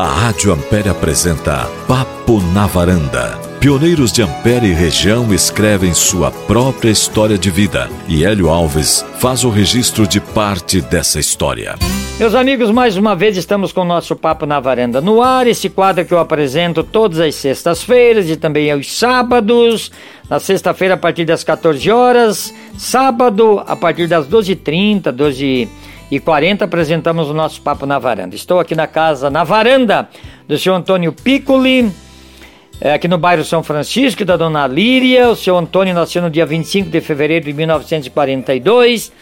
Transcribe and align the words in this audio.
A 0.00 0.06
Rádio 0.06 0.50
Ampere 0.50 0.88
apresenta 0.88 1.68
Papo 1.86 2.40
na 2.54 2.66
Varanda. 2.66 3.38
Pioneiros 3.60 4.10
de 4.10 4.22
Ampere 4.22 4.68
e 4.68 4.72
região 4.72 5.30
escrevem 5.34 5.92
sua 5.92 6.30
própria 6.30 6.88
história 6.88 7.36
de 7.36 7.50
vida 7.50 7.86
e 8.08 8.24
Hélio 8.24 8.48
Alves 8.48 9.04
faz 9.18 9.44
o 9.44 9.50
registro 9.50 10.06
de 10.06 10.18
parte 10.18 10.80
dessa 10.80 11.20
história. 11.20 11.74
Meus 12.18 12.34
amigos, 12.34 12.70
mais 12.70 12.96
uma 12.96 13.14
vez 13.14 13.36
estamos 13.36 13.72
com 13.72 13.82
o 13.82 13.84
nosso 13.84 14.16
Papo 14.16 14.46
na 14.46 14.58
Varanda 14.58 15.02
no 15.02 15.20
ar. 15.20 15.46
Esse 15.46 15.68
quadro 15.68 16.02
que 16.06 16.14
eu 16.14 16.18
apresento 16.18 16.82
todas 16.82 17.20
as 17.20 17.34
sextas-feiras 17.34 18.30
e 18.30 18.36
também 18.36 18.70
aos 18.70 18.90
sábados. 18.96 19.92
Na 20.30 20.40
sexta-feira, 20.40 20.94
a 20.94 20.96
partir 20.96 21.26
das 21.26 21.44
14 21.44 21.90
horas. 21.90 22.54
Sábado, 22.78 23.62
a 23.66 23.76
partir 23.76 24.06
das 24.06 24.26
12h30, 24.26 25.12
12 25.12 25.68
e 26.10 26.18
40 26.18 26.64
apresentamos 26.64 27.28
o 27.28 27.34
nosso 27.34 27.62
Papo 27.62 27.86
na 27.86 27.98
Varanda. 27.98 28.34
Estou 28.34 28.58
aqui 28.58 28.74
na 28.74 28.86
casa, 28.86 29.30
na 29.30 29.44
varanda 29.44 30.08
do 30.48 30.58
senhor 30.58 30.74
Antônio 30.74 31.12
Piccoli, 31.12 31.90
é, 32.80 32.94
aqui 32.94 33.06
no 33.06 33.16
bairro 33.16 33.44
São 33.44 33.62
Francisco, 33.62 34.24
da 34.24 34.36
dona 34.36 34.66
Líria. 34.66 35.28
O 35.28 35.36
senhor 35.36 35.58
Antônio 35.58 35.94
nasceu 35.94 36.20
no 36.22 36.30
dia 36.30 36.44
25 36.44 36.90
de 36.90 37.00
fevereiro 37.00 37.44
de 37.44 37.52
1942, 37.52 39.12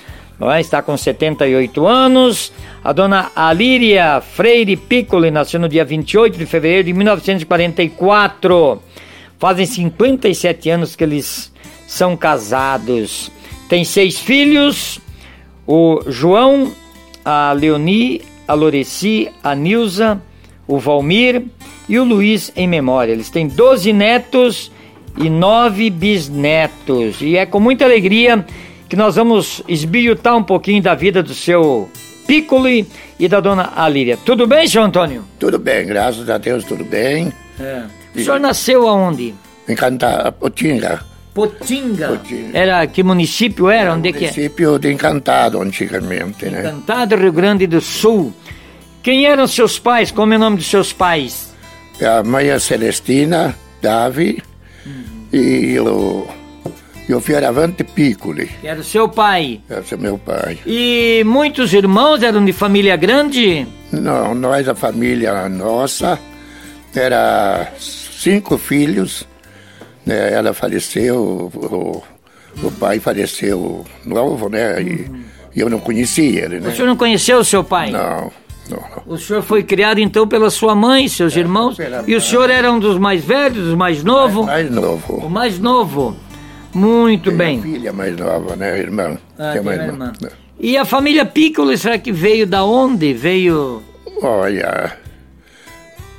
é? 0.40 0.60
está 0.60 0.80
com 0.80 0.96
78 0.96 1.86
anos. 1.86 2.52
A 2.82 2.92
dona 2.92 3.30
Alíria 3.36 4.20
Freire 4.20 4.76
Piccoli 4.76 5.30
nasceu 5.30 5.60
no 5.60 5.68
dia 5.68 5.84
28 5.84 6.38
de 6.38 6.46
fevereiro 6.46 6.84
de 6.84 6.92
1944. 6.94 8.80
Fazem 9.38 9.66
57 9.66 10.70
anos 10.70 10.96
que 10.96 11.04
eles 11.04 11.52
são 11.86 12.16
casados. 12.16 13.30
Tem 13.68 13.84
seis 13.84 14.18
filhos 14.18 15.00
o 15.68 16.00
João, 16.06 16.72
a 17.22 17.52
Leoni, 17.52 18.22
a 18.48 18.54
Loreci, 18.54 19.30
a 19.44 19.54
Nilza, 19.54 20.18
o 20.66 20.78
Valmir 20.78 21.44
e 21.86 21.98
o 21.98 22.04
Luiz 22.04 22.50
em 22.56 22.66
memória. 22.66 23.12
Eles 23.12 23.28
têm 23.28 23.46
12 23.46 23.92
netos 23.92 24.72
e 25.18 25.28
9 25.28 25.90
bisnetos. 25.90 27.20
E 27.20 27.36
é 27.36 27.44
com 27.44 27.60
muita 27.60 27.84
alegria 27.84 28.46
que 28.88 28.96
nós 28.96 29.16
vamos 29.16 29.62
esbilhotar 29.68 30.34
um 30.38 30.42
pouquinho 30.42 30.82
da 30.82 30.94
vida 30.94 31.22
do 31.22 31.34
seu 31.34 31.90
Piccoli 32.26 32.86
e 33.18 33.28
da 33.28 33.38
dona 33.38 33.72
Alíria. 33.76 34.18
Tudo 34.24 34.46
bem, 34.46 34.66
senhor 34.66 34.84
Antônio? 34.84 35.22
Tudo 35.38 35.58
bem, 35.58 35.86
graças 35.86 36.30
a 36.30 36.38
Deus, 36.38 36.64
tudo 36.64 36.82
bem. 36.84 37.30
É. 37.60 37.82
O 38.14 38.24
senhor 38.24 38.40
nasceu 38.40 38.88
aonde? 38.88 39.34
Em 39.68 39.76
Potinga. 40.38 41.07
Potinga. 41.38 42.08
Potinga. 42.08 42.58
Era 42.58 42.86
que 42.86 43.02
município 43.02 43.68
era? 43.68 43.82
era 43.82 43.92
Onde 43.94 44.08
município 44.08 44.18
que 44.18 44.24
é? 44.24 44.42
Município 44.42 44.78
de 44.78 44.92
Encantado 44.92 45.62
antigamente, 45.62 46.46
né? 46.46 46.60
Encantado, 46.60 47.16
Rio 47.16 47.32
Grande 47.32 47.66
do 47.66 47.80
Sul. 47.80 48.32
Quem 49.02 49.26
eram 49.26 49.46
seus 49.46 49.78
pais? 49.78 50.10
Como 50.10 50.34
é 50.34 50.36
o 50.36 50.40
nome 50.40 50.56
dos 50.56 50.66
seus 50.66 50.92
pais? 50.92 51.54
A 52.02 52.22
mãe 52.22 52.48
é 52.48 52.58
Celestina, 52.58 53.56
Davi 53.80 54.42
uhum. 54.84 55.26
e 55.32 55.78
o 55.78 56.26
e 57.08 57.14
o 57.14 57.20
Fioravante 57.20 57.82
Piccoli. 57.82 58.46
Que 58.60 58.68
era 58.68 58.80
o 58.80 58.84
seu 58.84 59.08
pai? 59.08 59.60
Esse 59.70 59.94
é 59.94 59.96
meu 59.96 60.18
pai. 60.18 60.58
E 60.66 61.22
muitos 61.24 61.72
irmãos 61.72 62.22
eram 62.22 62.44
de 62.44 62.52
família 62.52 62.96
grande? 62.96 63.66
Não, 63.90 64.34
nós, 64.34 64.68
a 64.68 64.74
família 64.74 65.48
nossa, 65.48 66.18
era 66.94 67.72
cinco 67.78 68.58
filhos 68.58 69.26
né, 70.08 70.32
ela 70.32 70.54
faleceu, 70.54 71.50
o, 71.54 72.02
o 72.62 72.70
pai 72.72 72.98
faleceu 72.98 73.84
novo, 74.06 74.48
né? 74.48 74.80
E, 74.82 75.02
uhum. 75.02 75.24
eu 75.54 75.68
não 75.68 75.78
conhecia 75.78 76.46
ele, 76.46 76.60
né? 76.60 76.70
O 76.70 76.72
senhor 76.72 76.88
não 76.88 76.96
conheceu 76.96 77.38
o 77.38 77.44
seu 77.44 77.62
pai? 77.62 77.90
Não. 77.90 78.32
Não, 78.70 78.78
não. 78.78 79.14
O 79.14 79.18
senhor 79.18 79.42
foi 79.42 79.62
criado 79.62 79.98
então 79.98 80.26
pela 80.26 80.50
sua 80.50 80.74
mãe, 80.74 81.08
seus 81.08 81.36
é, 81.36 81.40
irmãos? 81.40 81.76
E 82.06 82.14
o 82.14 82.20
senhor 82.20 82.50
era 82.50 82.70
um 82.72 82.78
dos 82.78 82.98
mais 82.98 83.22
velhos, 83.24 83.66
dos 83.66 83.74
mais 83.74 84.02
novos? 84.02 84.46
Mais, 84.46 84.70
mais 84.70 84.82
novo. 84.82 85.14
O 85.14 85.30
mais 85.30 85.58
novo. 85.58 86.16
Muito 86.74 87.30
tem 87.30 87.38
bem. 87.38 87.62
filha 87.62 87.92
mais 87.92 88.16
nova, 88.16 88.56
né, 88.56 88.78
irmã? 88.78 89.16
Ah, 89.38 89.52
tem 89.52 89.60
uma 89.62 89.74
irmã. 89.74 90.12
irmã. 90.14 90.30
E 90.60 90.76
a 90.76 90.84
família 90.84 91.24
Piccolo, 91.24 91.76
será 91.76 91.98
que 91.98 92.12
veio 92.12 92.46
da 92.46 92.64
onde? 92.64 93.14
Veio. 93.14 93.82
Olha, 94.22 94.96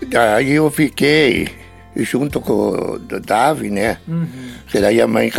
daí 0.08 0.54
eu 0.54 0.72
fiquei 0.72 1.50
junto 1.96 2.40
com 2.40 2.54
o 2.54 3.00
Davi, 3.00 3.70
né? 3.70 3.98
Uhum. 4.08 4.28
Que 4.68 4.80
daí 4.80 5.02
a 5.02 5.08
mãe 5.08 5.32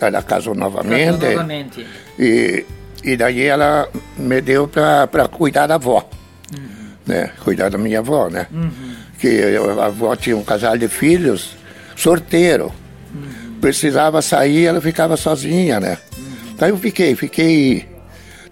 ela 0.00 0.22
casou 0.22 0.54
novamente. 0.54 1.18
Casou 1.18 1.30
novamente. 1.30 1.86
E, 2.18 2.64
e 3.02 3.16
daí 3.16 3.42
ela 3.42 3.88
me 4.16 4.40
deu 4.40 4.68
para 4.68 5.28
cuidar 5.28 5.66
da 5.66 5.76
avó. 5.76 6.08
Uhum. 6.56 6.92
Né? 7.06 7.30
Cuidar 7.42 7.70
da 7.70 7.78
minha 7.78 8.00
avó, 8.00 8.28
né? 8.28 8.46
Uhum. 8.52 8.70
Que 9.18 9.56
a 9.56 9.86
avó 9.86 10.14
tinha 10.16 10.36
um 10.36 10.44
casal 10.44 10.76
de 10.76 10.88
filhos, 10.88 11.56
sorteiro. 11.96 12.72
Uhum. 13.14 13.58
Precisava 13.60 14.20
sair, 14.20 14.66
ela 14.66 14.80
ficava 14.80 15.16
sozinha, 15.16 15.80
né? 15.80 15.98
Uhum. 16.16 16.56
Daí 16.58 16.70
eu 16.70 16.76
fiquei, 16.76 17.14
fiquei 17.14 17.88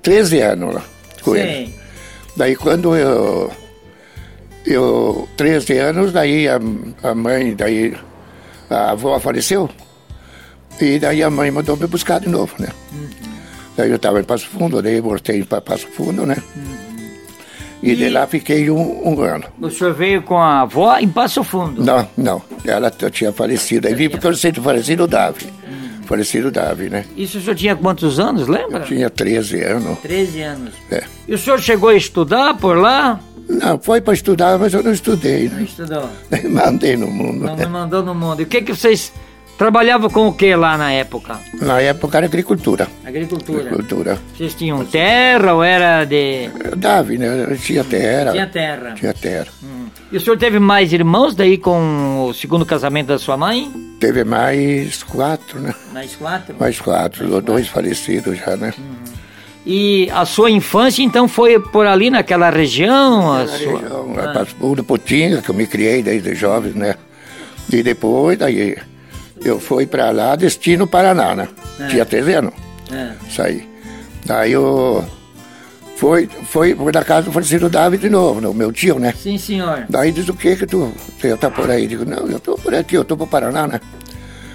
13 0.03 0.41
anos 0.41 0.75
lá 0.75 0.83
com 1.23 1.35
Sim. 1.35 1.41
ele. 1.41 1.75
Daí 2.37 2.57
quando 2.57 2.97
eu 2.97 3.53
eu, 4.67 5.29
13 5.37 5.79
anos, 5.79 6.13
daí 6.13 6.49
a, 6.49 6.61
a 7.03 7.15
mãe, 7.15 7.55
daí 7.55 7.95
a 8.69 8.93
avó 8.93 9.19
faleceu. 9.19 9.69
E 10.81 10.99
daí 10.99 11.23
a 11.23 11.31
mãe 11.31 11.51
mandou 11.51 11.77
me 11.77 11.87
buscar 11.87 12.21
de 12.21 12.29
novo, 12.29 12.55
né? 12.59 12.69
Uhum. 12.93 13.09
Daí 13.77 13.91
eu 13.91 13.97
estava 13.97 14.21
em 14.21 14.25
Passo 14.25 14.47
Fundo, 14.47 14.81
daí 14.81 15.01
voltei 15.01 15.43
para 15.45 15.61
Passo 15.61 15.87
Fundo, 15.89 16.25
né? 16.25 16.37
Uhum. 16.57 16.81
E, 17.83 17.93
e, 17.93 17.97
de 17.97 18.09
lá 18.11 18.27
fiquei 18.27 18.71
um, 18.71 19.09
um, 19.09 19.21
ano. 19.23 19.45
O 19.61 19.71
senhor 19.71 19.95
veio 19.95 20.23
com 20.23 20.37
a 20.37 20.61
avó 20.61 20.99
em 20.99 21.09
Passo 21.09 21.43
Fundo? 21.43 21.83
Não, 21.83 22.07
não. 22.17 22.43
Ela 22.65 22.91
tinha 22.91 23.33
falecido. 23.33 23.89
Aí 23.89 23.95
vim 23.95 24.09
porque 24.09 24.27
eu 24.27 24.35
sei 24.35 24.53
falecido 24.53 25.05
o 25.05 25.07
Davi. 25.07 25.47
Uhum. 25.47 26.03
Falecido 26.05 26.51
Davi, 26.51 26.91
né? 26.91 27.05
Isso 27.17 27.39
o 27.39 27.41
senhor 27.41 27.57
tinha 27.57 27.77
quantos 27.77 28.21
anos, 28.21 28.49
lembra? 28.49 28.81
Eu 28.81 28.85
tinha 28.85 29.09
13 29.09 29.63
anos. 29.63 29.99
13 30.01 30.43
anos. 30.43 30.75
É. 30.91 31.05
E 31.27 31.35
o 31.35 31.39
senhor 31.39 31.59
chegou 31.61 31.89
a 31.89 31.95
estudar 31.95 32.55
por 32.57 32.77
lá? 32.77 33.21
Não, 33.51 33.79
foi 33.79 34.01
para 34.01 34.15
estudar, 34.15 34.59
mas 34.59 34.73
eu 34.73 34.83
não 34.83 34.93
estudei. 34.93 35.49
Né? 35.49 35.57
Não 35.57 35.65
estudou? 35.65 36.11
Mandei 36.49 36.97
no 36.97 37.09
mundo. 37.09 37.47
Não 37.47 37.57
me 37.57 37.67
mandou 37.67 38.03
no 38.03 38.15
mundo. 38.15 38.41
E 38.41 38.45
o 38.45 38.47
que, 38.47 38.63
que 38.63 38.75
vocês 38.75 39.13
trabalhavam 39.59 40.09
com 40.09 40.29
o 40.29 40.33
que 40.33 40.55
lá 40.55 40.79
na 40.79 40.93
época? 40.93 41.39
Na 41.61 41.81
época 41.81 42.19
era 42.19 42.27
agricultura. 42.27 42.89
Agricultura? 43.05 43.63
Agricultura. 43.63 44.19
Vocês 44.37 44.55
tinham 44.55 44.85
terra 44.85 45.53
ou 45.53 45.65
era 45.65 46.05
de... 46.05 46.49
Davi, 46.77 47.19
né? 47.19 47.59
Tinha 47.61 47.83
terra. 47.83 48.33
Tinha 48.33 48.47
terra. 48.47 48.95
Tinha 48.95 49.13
terra. 49.13 49.49
Hum. 49.63 49.87
E 50.13 50.17
o 50.17 50.21
senhor 50.21 50.39
teve 50.39 50.59
mais 50.59 50.93
irmãos 50.93 51.35
daí 51.35 51.59
com 51.59 52.27
o 52.29 52.35
segundo 52.35 52.65
casamento 52.65 53.09
da 53.09 53.19
sua 53.19 53.37
mãe? 53.37 53.71
Teve 53.99 54.25
mais 54.25 55.03
quatro, 55.03 55.61
né? 55.61 55.75
Mais 55.93 56.17
quatro? 56.17 56.57
Mais 56.59 56.81
quatro. 56.81 57.29
Mais 57.29 57.45
dois 57.45 57.69
quatro. 57.69 57.75
falecidos 57.75 58.39
já, 58.39 58.57
né? 58.57 58.73
Hum. 58.79 59.20
E 59.65 60.09
a 60.11 60.25
sua 60.25 60.51
infância, 60.51 61.03
então, 61.03 61.29
foi 61.29 61.61
por 61.61 61.87
ali 61.87 62.11
naquela 62.11 62.49
região? 62.51 63.35
Naquela 63.35 63.59
sua... 63.59 63.79
região, 63.79 64.15
ah. 64.17 64.33
Passo 64.33 64.85
Potinga, 64.85 65.43
que 65.43 65.51
eu 65.51 65.55
me 65.55 65.67
criei 65.67 66.03
desde 66.03 66.35
jovem, 66.35 66.73
né? 66.73 66.95
E 67.71 67.83
depois, 67.83 68.39
daí, 68.39 68.77
eu 69.45 69.61
fui 69.61 69.87
para 69.87 70.11
lá, 70.11 70.35
destino 70.35 70.87
Paraná, 70.87 71.35
né? 71.35 71.49
É. 71.79 71.87
Tinha 71.89 72.05
13 72.07 72.33
anos. 72.35 72.55
É. 72.91 73.13
Saí. 73.31 73.69
Daí 74.25 74.53
eu... 74.53 75.05
Foi, 75.97 76.27
foi, 76.45 76.75
foi 76.75 76.93
da 76.93 77.05
casa 77.05 77.27
do 77.27 77.33
Francisco 77.33 77.69
David 77.69 78.01
de 78.01 78.09
novo, 78.09 78.41
né? 78.41 78.51
meu 78.55 78.73
tio, 78.73 78.99
né? 78.99 79.13
Sim, 79.13 79.37
senhor. 79.37 79.85
Daí 79.87 80.11
diz 80.11 80.27
o 80.31 80.35
que 80.35 80.57
que 80.57 80.67
tu, 80.67 80.91
você 81.21 81.37
tá 81.37 81.51
por 81.51 81.71
aí? 81.71 81.87
Digo, 81.87 82.07
não, 82.07 82.27
eu 82.27 82.41
tô 82.41 82.55
por 82.55 82.75
aqui, 82.75 82.97
eu 82.97 83.05
tô 83.05 83.19
pro 83.19 83.27
Paraná, 83.27 83.67
né? 83.67 83.79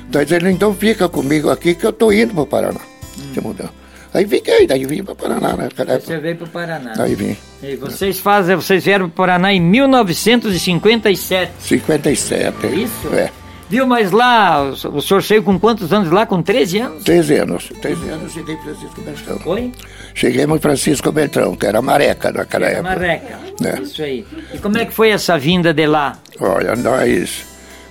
Daí 0.09 0.25
ele, 0.31 0.49
então 0.49 0.73
fica 0.73 1.07
comigo 1.07 1.51
aqui 1.51 1.75
que 1.75 1.85
eu 1.85 1.93
tô 1.93 2.11
indo 2.11 2.33
pro 2.33 2.47
Paraná. 2.47 2.79
Hum. 3.19 3.41
mudando. 3.43 3.84
Aí 4.15 4.25
fiquei, 4.25 4.65
daí 4.65 4.85
vim 4.85 5.03
para 5.03 5.13
Paraná, 5.13 5.57
né? 5.57 5.67
Você 5.99 6.17
veio 6.17 6.37
para 6.37 6.47
Paraná. 6.47 6.93
Aí 6.97 7.15
vim. 7.15 7.35
E 7.61 7.75
vocês 7.75 8.17
fazem, 8.17 8.55
vocês 8.55 8.85
vieram 8.85 9.09
para 9.09 9.25
Paraná 9.25 9.51
em 9.51 9.59
1957. 9.59 11.51
57. 11.59 12.65
É 12.65 12.69
isso? 12.69 13.13
É. 13.13 13.29
Viu, 13.69 13.85
mas 13.85 14.11
lá, 14.11 14.61
o 14.63 15.01
senhor 15.01 15.21
saiu 15.21 15.43
com 15.43 15.59
quantos 15.59 15.91
anos 15.91 16.09
lá? 16.11 16.25
Com 16.25 16.41
13 16.41 16.77
anos? 16.77 17.03
13 17.03 17.35
anos. 17.35 17.71
13 17.81 18.09
anos 18.09 18.31
cheguei 18.31 18.55
em 18.55 18.61
Francisco 18.61 19.01
Beltrão. 19.01 19.39
Oi? 19.45 19.71
Cheguei 20.13 20.45
em 20.45 20.59
Francisco 20.59 21.11
Beltrão, 21.11 21.55
que 21.57 21.65
era 21.65 21.81
Mareca 21.81 22.31
naquela 22.31 22.67
era 22.67 22.77
época. 22.77 22.95
Mareca. 22.95 23.39
É. 23.65 23.81
Isso 23.81 24.01
aí. 24.01 24.25
E 24.53 24.57
como 24.59 24.77
é 24.77 24.85
que 24.85 24.93
foi 24.93 25.09
essa 25.09 25.37
vinda 25.37 25.73
de 25.73 25.87
lá? 25.87 26.17
Olha, 26.39 26.73
nós 26.77 27.43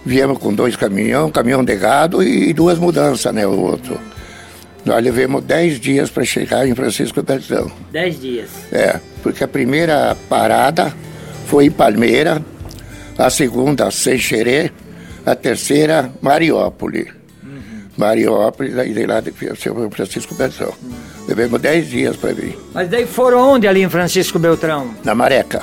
viemos 0.07 0.39
com 0.39 0.55
dois 0.55 0.75
caminhões, 0.75 1.27
um 1.27 1.31
caminhão 1.31 1.63
de 1.63 1.77
gado 1.77 2.23
e 2.23 2.55
duas 2.55 2.79
mudanças, 2.79 3.35
né? 3.35 3.47
O 3.47 3.61
outro. 3.61 4.01
Nós 4.85 5.03
levamos 5.03 5.43
10 5.45 5.81
dias 5.81 6.11
para 6.11 6.25
chegar 6.25 6.67
em 6.69 6.75
Francisco 6.75 7.23
Beltrão. 7.23 7.71
10 7.91 8.21
dias? 8.21 8.51
É, 8.71 9.01
porque 9.23 9.43
a 9.43 9.49
primeira 9.49 10.17
parada 10.29 10.95
foi 11.47 11.67
em 11.67 11.71
Palmeira, 11.71 12.43
a 13.17 13.31
segunda 13.31 13.91
Seixerê, 13.91 14.71
a 15.25 15.35
terceira 15.35 16.13
Mariópolis. 16.21 17.07
Uhum. 17.43 17.89
Mariópolis, 17.97 18.77
aí 18.77 18.93
de 18.93 19.07
lá 19.07 19.21
de 19.21 19.33
Francisco 19.91 20.35
Beltrão. 20.35 20.73
Uhum. 20.83 20.93
Levamos 21.29 21.61
10 21.61 21.89
dias 21.89 22.17
para 22.17 22.35
vir. 22.35 22.59
Mas 22.75 22.89
daí 22.91 23.07
foram 23.07 23.41
onde 23.41 23.67
ali 23.67 23.83
em 23.83 23.89
Francisco 23.89 24.39
Beltrão? 24.39 24.95
Na 25.03 25.15
Mareca. 25.15 25.63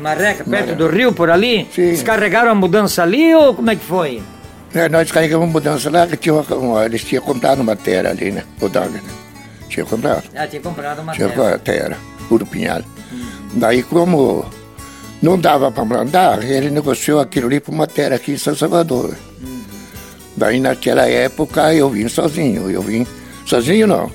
Marreca, 0.00 0.44
perto 0.44 0.50
Marreca. 0.50 0.74
do 0.74 0.86
rio, 0.86 1.12
por 1.12 1.30
ali? 1.30 1.66
Sim. 1.74 1.90
Descarregaram 1.90 2.50
a 2.50 2.54
mudança 2.54 3.02
ali 3.02 3.34
ou 3.34 3.54
como 3.54 3.70
é 3.70 3.76
que 3.76 3.84
foi? 3.84 4.22
É, 4.74 4.88
nós 4.88 5.02
descarregamos 5.02 5.48
a 5.48 5.52
mudança 5.52 5.88
lá, 5.88 6.06
que 6.06 6.16
tinha 6.16 6.34
uma, 6.34 6.84
eles 6.84 7.04
tinham 7.04 7.22
comprado 7.22 7.60
uma 7.60 7.76
terra 7.76 8.10
ali, 8.10 8.32
né? 8.32 8.42
O 8.60 8.68
Dog, 8.68 8.90
né? 8.90 9.00
Tinha 9.68 9.86
comprado. 9.86 10.24
Ah, 10.34 10.46
tinha 10.46 10.60
comprado 10.60 11.00
uma 11.00 11.12
tinha 11.12 11.28
terra. 11.28 11.44
Tinha 11.44 11.58
terra, 11.58 11.98
puro 12.28 12.44
pinhal. 12.44 12.82
Hum. 13.12 13.26
Daí, 13.54 13.82
como 13.84 14.44
não 15.22 15.38
dava 15.38 15.70
para 15.70 15.84
mandar, 15.84 16.42
ele 16.42 16.70
negociou 16.70 17.20
aquilo 17.20 17.46
ali 17.46 17.60
para 17.60 17.72
uma 17.72 17.86
terra 17.86 18.16
aqui 18.16 18.32
em 18.32 18.38
São 18.38 18.54
Salvador. 18.54 19.16
Hum. 19.40 19.62
Daí, 20.36 20.58
naquela 20.58 21.08
época, 21.08 21.72
eu 21.72 21.88
vim 21.88 22.08
sozinho. 22.08 22.68
Eu 22.68 22.82
vim 22.82 23.06
sozinho, 23.46 23.86
não. 23.86 24.10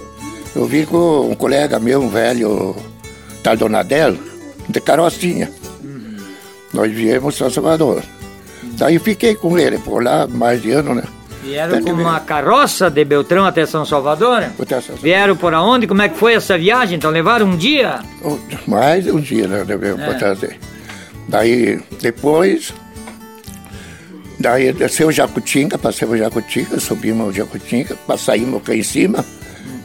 Eu 0.54 0.66
vim 0.66 0.84
com 0.84 1.30
um 1.30 1.36
colega 1.36 1.80
meu, 1.80 2.02
um 2.02 2.10
velho, 2.10 2.76
Tardonadel, 3.42 4.18
de 4.68 4.82
carrocinha. 4.82 5.50
Uhum. 5.82 6.18
Nós 6.74 6.92
viemos 6.92 7.36
São 7.36 7.50
Salvador. 7.50 8.04
Daí 8.80 8.98
fiquei 8.98 9.36
com 9.36 9.60
ele 9.60 9.78
por 9.78 10.02
lá 10.02 10.26
mais 10.26 10.62
de 10.62 10.72
ano, 10.72 10.96
né? 10.96 11.04
Vieram 11.44 11.82
com 11.82 11.92
uma 11.92 12.20
carroça 12.22 12.90
de 12.90 13.04
Beltrão 13.04 13.46
até 13.46 13.66
São 13.66 13.86
Salvador? 13.86 14.46
Até 14.58 14.80
São 14.80 14.96
Vieram 14.96 15.36
por 15.36 15.54
aonde? 15.54 15.86
Como 15.86 16.02
é 16.02 16.08
que 16.08 16.18
foi 16.18 16.34
essa 16.34 16.58
viagem? 16.58 16.96
Então 16.96 17.12
levaram 17.12 17.46
um 17.46 17.58
dia? 17.58 18.00
Mais 18.66 19.06
um 19.08 19.20
dia, 19.20 19.48
né? 19.48 19.66
Devemos 19.66 20.02
é. 20.02 20.14
trazer. 20.14 20.60
Daí, 21.28 21.82
depois, 22.02 22.74
daí 24.40 24.72
desceu 24.72 25.12
Jacutinga, 25.12 25.78
passamos 25.78 26.18
Jacutinga, 26.18 26.80
subimos 26.80 27.28
o 27.28 27.34
Jacutinga, 27.34 27.98
saímos 28.18 28.64
cá 28.64 28.74
em 28.74 28.84
cima, 28.84 29.26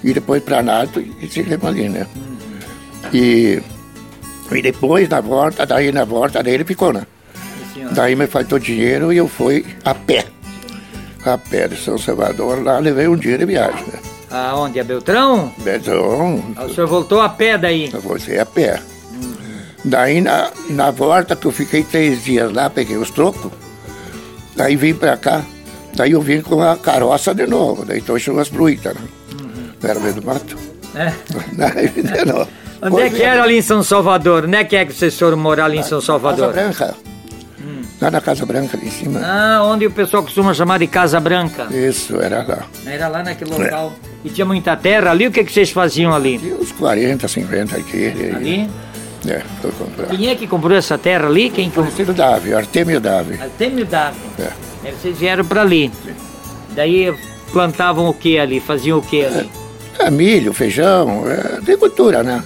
e 0.04 0.12
depois 0.14 0.42
para 0.42 0.62
Nato 0.62 1.00
e 1.00 1.28
seguimos 1.28 1.64
ali, 1.64 1.88
né? 1.88 2.06
E, 3.12 3.60
e 4.52 4.62
depois, 4.62 5.08
na 5.08 5.20
volta, 5.20 5.66
daí 5.66 5.90
na 5.90 6.04
volta 6.04 6.42
dele 6.42 6.64
ficou, 6.64 6.92
né? 6.92 7.04
Daí 7.92 8.14
me 8.14 8.26
faltou 8.26 8.58
dinheiro 8.58 9.12
e 9.12 9.16
eu 9.16 9.28
fui 9.28 9.64
a 9.84 9.94
pé. 9.94 10.26
A 11.24 11.38
pé 11.38 11.68
de 11.68 11.76
São 11.76 11.96
Salvador, 11.96 12.62
lá 12.62 12.78
levei 12.78 13.08
um 13.08 13.16
dia 13.16 13.38
de 13.38 13.46
viagem, 13.46 13.84
né? 13.86 13.98
Aonde? 14.30 14.80
A 14.80 14.84
Beltrão? 14.84 15.52
Beltrão. 15.58 16.42
Ah, 16.56 16.64
o 16.64 16.74
senhor 16.74 16.86
voltou 16.86 17.20
a 17.20 17.28
pé 17.28 17.56
daí? 17.56 17.90
Eu 17.92 18.00
voltei 18.00 18.38
a 18.38 18.44
pé. 18.44 18.80
Hum. 19.12 19.34
Daí 19.84 20.20
na, 20.20 20.50
na 20.70 20.90
volta 20.90 21.34
que 21.36 21.46
eu 21.46 21.52
fiquei 21.52 21.82
três 21.82 22.24
dias 22.24 22.52
lá, 22.52 22.68
peguei 22.68 22.96
os 22.96 23.10
trocos, 23.10 23.50
daí 24.56 24.76
vim 24.76 24.94
pra 24.94 25.16
cá, 25.16 25.42
daí 25.94 26.12
eu 26.12 26.20
vim 26.20 26.42
com 26.42 26.60
a 26.60 26.76
carroça 26.76 27.34
de 27.34 27.46
novo, 27.46 27.84
daí 27.84 28.02
trouxe 28.02 28.30
umas 28.30 28.48
bruitas, 28.48 28.94
né? 28.94 29.02
Uhum. 29.40 29.70
Era 29.82 30.00
meio 30.00 30.14
do 30.14 30.26
mato. 30.26 30.58
É. 30.94 31.12
Daí, 31.52 31.88
de 31.88 32.24
novo. 32.24 32.48
Onde 32.80 33.02
é 33.02 33.10
que 33.10 33.22
era 33.22 33.42
ali 33.42 33.58
em 33.58 33.62
São 33.62 33.82
Salvador? 33.82 34.44
Onde 34.44 34.56
é 34.56 34.64
que 34.64 34.76
é 34.76 34.84
que 34.84 34.92
vocês 34.92 35.18
foram 35.18 35.36
morar 35.36 35.64
ali 35.64 35.78
em 35.78 35.82
São 35.82 36.00
Salvador? 36.00 36.52
Casa 36.52 36.62
Branca. 36.62 36.94
Lá 38.00 38.10
na 38.10 38.20
Casa 38.20 38.44
Branca, 38.44 38.76
ali 38.76 38.88
em 38.88 38.90
cima. 38.90 39.20
Ah, 39.22 39.62
onde 39.64 39.86
o 39.86 39.90
pessoal 39.90 40.22
costuma 40.22 40.52
chamar 40.52 40.78
de 40.78 40.86
Casa 40.86 41.18
Branca. 41.20 41.68
Isso, 41.70 42.20
era 42.20 42.42
lá. 42.42 42.66
Era 42.84 43.08
lá 43.08 43.22
naquele 43.22 43.50
local. 43.50 43.92
É. 44.04 44.28
E 44.28 44.30
tinha 44.30 44.44
muita 44.44 44.76
terra 44.76 45.10
ali? 45.10 45.26
O 45.26 45.30
que, 45.30 45.44
que 45.44 45.52
vocês 45.52 45.70
faziam 45.70 46.14
ali? 46.14 46.38
Tinha 46.38 46.56
uns 46.56 46.72
40, 46.72 47.28
50 47.28 47.76
aqui. 47.76 48.06
Ali? 48.34 48.70
É, 49.26 49.42
foi 49.60 49.70
comprar. 49.72 50.06
Quem 50.08 50.28
é 50.28 50.34
que 50.34 50.46
comprou 50.46 50.76
essa 50.76 50.98
terra 50.98 51.26
ali? 51.26 51.50
Quem 51.50 51.70
comprou? 51.70 52.14
Davi, 52.14 52.52
Artemio 52.52 53.00
Davi. 53.00 53.40
Artemio 53.40 53.86
Davi. 53.86 54.18
É. 54.38 54.90
vocês 54.90 55.18
vieram 55.18 55.44
para 55.44 55.62
ali. 55.62 55.90
Sim. 56.04 56.14
Daí 56.74 57.14
plantavam 57.52 58.08
o 58.08 58.14
que 58.14 58.38
ali? 58.38 58.60
Faziam 58.60 58.98
o 58.98 59.02
que 59.02 59.24
ali? 59.24 59.48
É, 59.98 60.06
é 60.06 60.10
milho, 60.10 60.52
feijão, 60.52 61.24
é 61.28 61.56
agricultura, 61.58 62.22
né? 62.22 62.42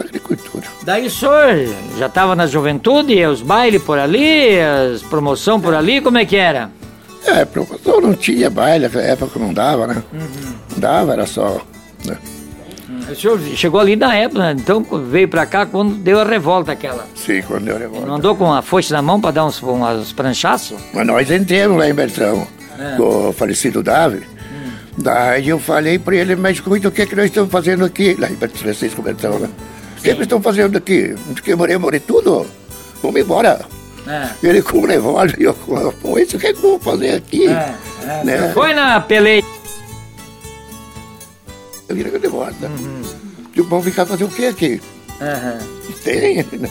Agricultura. 0.00 0.66
Daí 0.82 1.06
o 1.06 1.10
senhor 1.10 1.68
já 1.98 2.06
estava 2.06 2.34
na 2.34 2.46
juventude, 2.46 3.24
os 3.26 3.42
bailes 3.42 3.82
por 3.82 3.98
ali, 3.98 4.60
as 4.60 5.02
promoção 5.02 5.60
por 5.60 5.74
ali, 5.74 6.00
como 6.00 6.18
é 6.18 6.24
que 6.24 6.36
era? 6.36 6.70
É, 7.24 7.44
promoção 7.44 8.00
não 8.00 8.14
tinha 8.14 8.48
baile, 8.48 8.84
naquela 8.84 9.04
época 9.04 9.38
não 9.38 9.52
dava, 9.52 9.86
né? 9.86 10.02
Uhum. 10.12 10.54
Não 10.72 10.78
dava, 10.78 11.12
era 11.12 11.26
só. 11.26 11.60
Né? 12.04 12.16
O 13.10 13.14
senhor 13.14 13.40
chegou 13.56 13.80
ali 13.80 13.96
na 13.96 14.14
época, 14.14 14.52
então 14.52 14.84
veio 15.10 15.28
pra 15.28 15.46
cá 15.46 15.64
quando 15.64 15.94
deu 15.94 16.20
a 16.20 16.24
revolta 16.24 16.72
aquela. 16.72 17.06
Sim, 17.14 17.42
quando 17.42 17.64
deu 17.64 17.76
a 17.76 17.78
revolta. 17.78 18.06
Não 18.06 18.16
andou 18.16 18.36
com 18.36 18.52
a 18.52 18.60
foice 18.60 18.92
na 18.92 19.00
mão 19.00 19.20
pra 19.20 19.30
dar 19.30 19.46
uns, 19.46 19.62
uns 19.62 20.12
pranchaços? 20.12 20.78
Mas 20.92 21.06
nós 21.06 21.30
entramos 21.30 21.78
lá 21.78 21.88
em 21.88 21.94
Bertrão, 21.94 22.46
é. 22.78 22.96
com 22.96 23.28
o 23.28 23.32
falecido 23.32 23.82
Davi. 23.82 24.18
Hum. 24.18 24.70
Daí 24.98 25.48
eu 25.48 25.58
falei 25.58 25.98
pra 25.98 26.16
ele, 26.16 26.36
mas 26.36 26.58
o 26.58 26.90
que, 26.90 27.02
é 27.02 27.06
que 27.06 27.16
nós 27.16 27.26
estamos 27.26 27.50
fazendo 27.50 27.84
aqui? 27.84 28.14
Lá 28.18 28.28
em 28.30 28.36
Francisco 28.36 29.00
Bertrão, 29.00 29.38
né? 29.38 29.48
O 29.98 30.00
que 30.00 30.10
eles 30.10 30.22
estão 30.22 30.40
fazendo 30.40 30.78
aqui? 30.78 31.14
Que 31.42 31.54
morrer, 31.54 31.76
morrer 31.78 32.00
tudo? 32.00 32.46
Vamos 33.02 33.20
embora. 33.20 33.60
É. 34.06 34.46
Ele 34.46 34.62
com 34.62 34.78
o 34.78 34.86
revólver 34.86 35.36
e 35.38 35.44
eu 35.44 35.54
com 35.54 36.18
isso, 36.18 36.36
o 36.36 36.40
que 36.40 36.46
é 36.46 36.52
que 36.52 36.60
vou 36.60 36.78
fazer 36.78 37.16
aqui? 37.16 37.46
É, 37.46 37.74
é. 38.06 38.24
Né? 38.24 38.52
Foi 38.54 38.72
na 38.72 39.00
peleia. 39.00 39.42
Eu 41.88 41.96
vira 41.96 42.18
de 42.18 42.28
volta. 42.28 42.66
Uhum. 42.66 43.02
E 43.54 43.60
vão 43.60 43.82
ficar 43.82 44.06
fazer 44.06 44.24
o 44.24 44.28
que 44.28 44.46
aqui? 44.46 44.80
Uhum. 45.20 45.78
Tem, 46.04 46.36
né? 46.36 46.70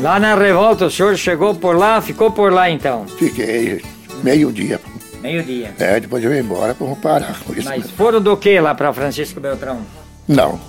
Lá 0.00 0.20
na 0.20 0.34
revolta, 0.34 0.86
o 0.86 0.90
senhor 0.90 1.16
chegou 1.16 1.54
por 1.54 1.76
lá, 1.76 2.00
ficou 2.02 2.30
por 2.30 2.52
lá 2.52 2.70
então? 2.70 3.06
Fiquei, 3.06 3.82
meio-dia. 4.22 4.78
Meio-dia? 5.22 5.74
É, 5.78 5.98
depois 5.98 6.22
eu 6.22 6.32
ia 6.32 6.40
embora 6.40 6.74
para 6.74 6.86
parar 6.96 7.40
com 7.40 7.54
isso. 7.54 7.68
Mas 7.68 7.90
foram 7.90 8.20
do 8.20 8.36
que 8.36 8.60
lá 8.60 8.74
para 8.74 8.92
Francisco 8.92 9.40
Beltrão? 9.40 9.80
Não, 10.28 10.60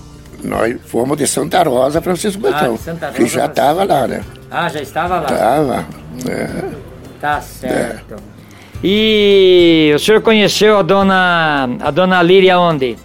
nós 0.44 0.75
fomos 0.86 1.18
de 1.18 1.28
Santa 1.28 1.63
Rosa, 1.63 2.01
Francisco 2.01 2.42
Betão, 2.42 2.78
ah, 3.01 3.12
que 3.12 3.25
já 3.25 3.45
estava 3.45 3.84
lá, 3.84 4.07
né? 4.07 4.24
Ah, 4.51 4.69
já 4.69 4.81
estava 4.81 5.19
lá? 5.19 5.31
Estava. 5.31 5.86
É. 6.30 6.69
Tá 7.19 7.42
certo. 7.42 8.16
É. 8.16 8.34
E 8.84 9.94
o 9.95 10.00
senhor 10.00 10.22
conheceu 10.22 10.78
a 10.78 10.81
dona, 10.81 11.69
a 11.80 11.90
dona 11.90 12.22
Líria 12.22 12.60
onde? 12.60 12.98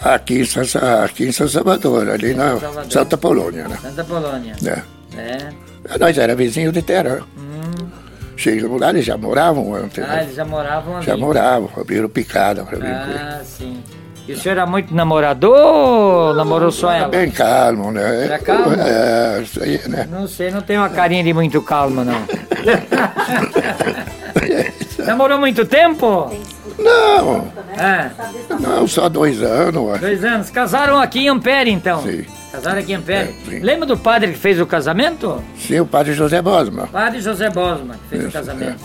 Aqui 0.00 0.40
em, 0.40 0.44
São, 0.44 0.62
aqui 1.04 1.26
em 1.26 1.32
São 1.32 1.46
Salvador, 1.46 2.08
ali 2.08 2.34
na 2.34 2.58
Salvador. 2.58 2.90
Santa 2.90 3.16
Polônia, 3.18 3.68
né? 3.68 3.78
Santa 3.80 4.02
Polônia. 4.02 4.56
É. 4.64 5.18
é. 5.18 5.98
Nós 5.98 6.16
era 6.16 6.34
vizinho 6.34 6.72
de 6.72 6.80
terra. 6.82 7.20
Hum. 7.36 7.86
Chegamos 8.34 8.80
lá, 8.80 8.90
eles 8.90 9.04
já 9.04 9.16
moravam 9.16 9.74
antes. 9.74 10.02
Ah, 10.02 10.08
né? 10.08 10.22
eles 10.24 10.34
já 10.34 10.44
moravam 10.44 10.96
ali. 10.96 11.06
Já 11.06 11.16
moravam, 11.16 11.70
abriram 11.76 12.08
picada 12.08 12.64
para 12.64 12.78
mim. 12.78 12.86
Ah, 12.86 13.40
sim. 13.44 13.80
E 14.26 14.32
o 14.32 14.38
senhor 14.38 14.52
era 14.52 14.66
muito 14.66 14.94
namorador 14.94 15.58
ou 15.58 16.34
namorou 16.34 16.70
só 16.70 16.92
ela? 16.92 17.08
Bem 17.08 17.30
calmo, 17.30 17.90
né? 17.90 18.26
Era 18.26 18.38
calmo? 18.38 18.72
É, 18.74 19.40
isso 19.42 19.62
aí, 19.62 19.80
né? 19.88 20.08
Não 20.10 20.28
sei, 20.28 20.50
não 20.50 20.62
tem 20.62 20.78
uma 20.78 20.88
carinha 20.88 21.24
de 21.24 21.32
muito 21.32 21.60
calmo, 21.60 22.04
não. 22.04 22.22
Namorou 25.04 25.38
muito 25.38 25.64
tempo? 25.64 26.30
Não. 26.78 27.52
É. 27.76 28.10
Não, 28.60 28.86
só 28.86 29.08
dois 29.08 29.42
anos. 29.42 30.00
Dois 30.00 30.24
anos. 30.24 30.50
Casaram 30.50 31.00
aqui 31.00 31.20
em 31.20 31.28
Ampere, 31.28 31.70
então? 31.70 32.02
Sim. 32.02 32.24
Casaram 32.52 32.78
aqui 32.78 32.92
em 32.92 32.96
Ampere. 32.96 33.34
É, 33.50 33.58
Lembra 33.60 33.86
do 33.86 33.96
padre 33.96 34.32
que 34.32 34.38
fez 34.38 34.60
o 34.60 34.66
casamento? 34.66 35.42
Sim, 35.58 35.80
o 35.80 35.86
padre 35.86 36.12
José 36.12 36.40
Bosma. 36.40 36.86
Padre 36.86 37.20
José 37.20 37.50
Bosma, 37.50 37.94
que 37.94 38.08
fez 38.10 38.20
Isso, 38.22 38.30
o 38.30 38.32
casamento. 38.32 38.84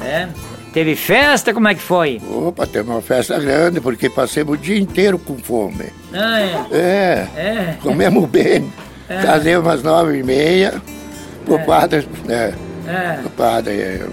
É. 0.00 0.06
é. 0.06 0.28
Teve 0.72 0.94
festa? 0.94 1.54
Como 1.54 1.68
é 1.68 1.74
que 1.74 1.80
foi? 1.80 2.20
Opa, 2.28 2.66
teve 2.66 2.90
uma 2.90 3.00
festa 3.00 3.38
grande, 3.38 3.80
porque 3.80 4.10
passamos 4.10 4.54
o 4.54 4.56
dia 4.56 4.78
inteiro 4.78 5.18
com 5.18 5.36
fome. 5.38 5.86
Ah, 6.12 6.40
é? 6.40 6.66
É. 6.70 7.28
é. 7.36 7.76
Comemos 7.82 8.28
bem. 8.28 8.70
É. 9.08 9.22
Casei 9.22 9.56
umas 9.56 9.82
nove 9.82 10.18
e 10.18 10.22
meia. 10.22 10.74
O 11.46 11.54
é. 11.54 11.58
padre, 11.58 12.08
né? 12.26 12.54
É. 12.86 13.20
O 13.24 13.30
padre, 13.30 13.80
é, 13.80 14.06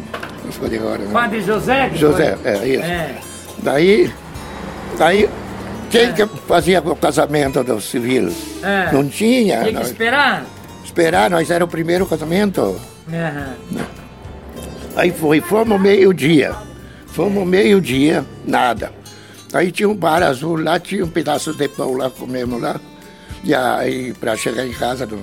não 0.43 0.51
sei 0.51 0.79
agora. 0.79 0.99
Né? 0.99 1.09
Padre 1.11 1.41
José? 1.41 1.91
José, 1.93 2.37
foi? 2.37 2.51
é, 2.51 2.67
isso. 2.67 2.83
É. 2.83 3.15
Daí, 3.61 4.13
daí, 4.97 5.29
quem 5.89 6.09
é. 6.09 6.13
que 6.13 6.25
fazia 6.47 6.79
o 6.79 6.95
casamento 6.95 7.63
do 7.63 7.81
civil? 7.81 8.33
É. 8.63 8.91
Não 8.93 9.07
tinha. 9.07 9.59
Tinha 9.59 9.65
que 9.65 9.71
nós, 9.73 9.87
esperar? 9.87 10.45
Esperar, 10.83 11.29
nós 11.29 11.51
era 11.51 11.63
o 11.63 11.67
primeiro 11.67 12.05
casamento. 12.05 12.79
Uhum. 13.07 13.85
Aí 14.95 15.11
foi, 15.11 15.41
fomos 15.41 15.79
meio-dia. 15.79 16.55
Fomos 17.07 17.47
meio-dia, 17.47 18.25
nada. 18.45 18.91
Aí 19.53 19.71
tinha 19.71 19.87
um 19.87 19.95
bar 19.95 20.21
azul 20.23 20.61
lá, 20.61 20.79
tinha 20.79 21.05
um 21.05 21.09
pedaço 21.09 21.53
de 21.53 21.67
pão 21.69 21.93
lá, 21.93 22.09
comemos 22.09 22.61
lá. 22.61 22.79
E 23.43 23.53
aí, 23.53 24.13
para 24.13 24.35
chegar 24.35 24.65
em 24.65 24.73
casa 24.73 25.05
do, 25.05 25.17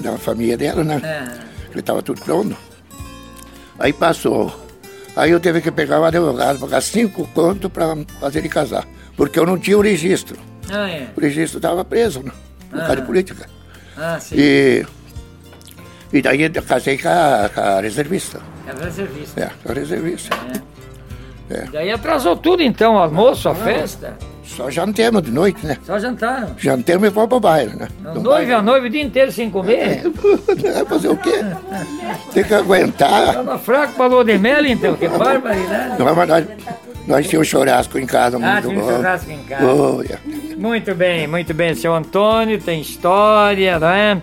da 0.00 0.16
família 0.18 0.56
dela, 0.56 0.82
né? 0.82 1.00
É. 1.04 1.70
Que 1.72 1.78
estava 1.78 2.02
tudo 2.02 2.20
pronto. 2.22 2.56
Aí 3.78 3.92
passou. 3.92 4.52
Aí 5.16 5.30
eu 5.30 5.40
tive 5.40 5.60
que 5.60 5.70
pegar 5.70 6.00
o 6.00 6.04
advogado, 6.04 6.58
pagar 6.58 6.80
cinco 6.80 7.26
contos 7.28 7.70
para 7.70 7.96
fazer 8.20 8.40
ele 8.40 8.48
casar. 8.48 8.86
Porque 9.16 9.38
eu 9.38 9.46
não 9.46 9.58
tinha 9.58 9.76
o 9.76 9.80
registro. 9.80 10.38
Ah, 10.70 10.88
é. 10.88 11.08
O 11.16 11.20
registro 11.20 11.58
estava 11.58 11.84
preso, 11.84 12.22
né? 12.22 12.32
Por 12.70 12.78
causa 12.78 12.96
de 12.96 13.02
política. 13.02 13.48
Ah, 13.96 14.18
sim. 14.18 14.36
E, 14.38 14.86
e 16.12 16.22
daí 16.22 16.42
eu 16.42 16.62
casei 16.62 16.96
com 16.96 17.08
a, 17.08 17.50
com 17.52 17.60
a 17.60 17.80
reservista. 17.80 18.40
É 18.78 18.84
reservista. 18.84 19.40
É, 19.40 19.70
é 19.70 19.72
reservista. 19.72 20.36
É. 21.50 21.54
é. 21.54 21.64
Daí 21.72 21.90
atrasou 21.90 22.36
tudo 22.36 22.62
então, 22.62 22.94
o 22.94 22.98
almoço, 22.98 23.48
a 23.48 23.54
festa? 23.54 24.16
Só 24.44 24.68
jantemos 24.68 25.22
de 25.22 25.30
noite, 25.30 25.64
né? 25.64 25.76
Só 25.84 25.96
jantaram? 25.98 26.50
Jantemos 26.58 27.06
e 27.08 27.10
vamos 27.10 27.28
pro 27.28 27.38
baile, 27.38 27.74
né? 27.76 27.88
O 28.04 28.18
noivo 28.18 28.52
a 28.54 28.60
noiva 28.60 28.86
o 28.86 28.90
dia 28.90 29.02
inteiro 29.02 29.30
sem 29.30 29.48
comer? 29.48 30.02
É, 30.64 30.84
fazer 30.84 31.08
o 31.08 31.16
quê? 31.16 31.44
Tem 32.34 32.42
que 32.42 32.52
aguentar. 32.52 33.34
Tava 33.34 33.58
fraco 33.58 33.94
pra 33.94 34.06
lua 34.06 34.24
de 34.24 34.36
mel, 34.38 34.66
então, 34.66 34.94
que 34.96 35.08
barbaridade. 35.08 35.98
Não, 35.98 36.14
mas 36.14 36.28
nós, 36.28 36.46
nós 37.06 37.28
tínhamos 37.28 37.46
churrasco 37.46 37.96
em 37.98 38.06
casa 38.06 38.38
Ah, 38.42 38.60
muito 38.60 38.80
bom. 38.80 38.96
churrasco 38.96 39.30
em 39.30 39.38
casa. 39.44 39.64
Oh, 39.64 40.02
yeah. 40.02 40.20
Muito 40.56 40.94
bem, 40.96 41.26
muito 41.28 41.54
bem. 41.54 41.74
Seu 41.74 41.94
Antônio 41.94 42.60
tem 42.60 42.80
história, 42.80 43.78
né? 43.78 44.20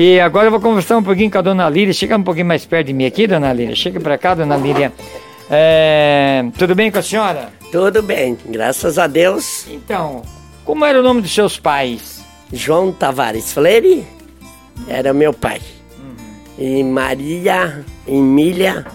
E 0.00 0.20
agora 0.20 0.46
eu 0.46 0.52
vou 0.52 0.60
conversar 0.60 0.96
um 0.96 1.02
pouquinho 1.02 1.28
com 1.28 1.38
a 1.38 1.42
dona 1.42 1.68
Lília. 1.68 1.92
Chega 1.92 2.16
um 2.16 2.22
pouquinho 2.22 2.46
mais 2.46 2.64
perto 2.64 2.86
de 2.86 2.92
mim 2.92 3.04
aqui, 3.04 3.26
dona 3.26 3.52
Lília. 3.52 3.74
Chega 3.74 3.98
pra 3.98 4.16
cá, 4.16 4.32
dona 4.32 4.56
Lília. 4.56 4.92
É, 5.50 6.44
tudo 6.56 6.72
bem 6.76 6.88
com 6.88 7.00
a 7.00 7.02
senhora? 7.02 7.48
Tudo 7.72 8.00
bem, 8.00 8.38
graças 8.46 8.96
a 8.96 9.08
Deus. 9.08 9.66
Então, 9.68 10.22
como 10.64 10.84
era 10.84 11.00
o 11.00 11.02
nome 11.02 11.20
dos 11.20 11.34
seus 11.34 11.58
pais? 11.58 12.24
João 12.52 12.92
Tavares 12.92 13.52
Freire 13.52 14.06
era 14.86 15.12
meu 15.12 15.32
pai. 15.32 15.60
Uhum. 15.98 16.64
E 16.64 16.84
Maria 16.84 17.84
Emília 18.06 18.86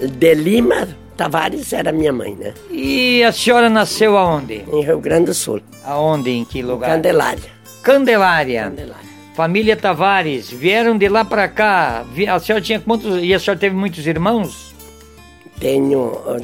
de 0.00 0.34
Lima 0.34 0.88
Tavares 1.16 1.72
era 1.72 1.92
minha 1.92 2.12
mãe, 2.12 2.34
né? 2.34 2.52
E 2.68 3.22
a 3.22 3.30
senhora 3.30 3.70
nasceu 3.70 4.18
aonde? 4.18 4.64
Em 4.72 4.82
Rio 4.82 4.98
Grande 4.98 5.26
do 5.26 5.34
Sul. 5.34 5.60
Aonde? 5.84 6.30
Em 6.32 6.44
que 6.44 6.62
lugar? 6.62 6.90
Candelária. 6.90 7.52
Candelária. 7.80 8.64
Candelária. 8.64 9.11
Família 9.34 9.76
Tavares, 9.76 10.50
vieram 10.50 10.96
de 10.98 11.08
lá 11.08 11.24
pra 11.24 11.48
cá. 11.48 12.04
A 12.30 12.38
senhora 12.38 12.62
tinha 12.62 12.78
quantos. 12.80 13.22
E 13.22 13.32
a 13.32 13.38
senhora 13.38 13.58
teve 13.58 13.74
muitos 13.74 14.06
irmãos? 14.06 14.74
Tenho 15.58 16.20
ah, 16.26 16.38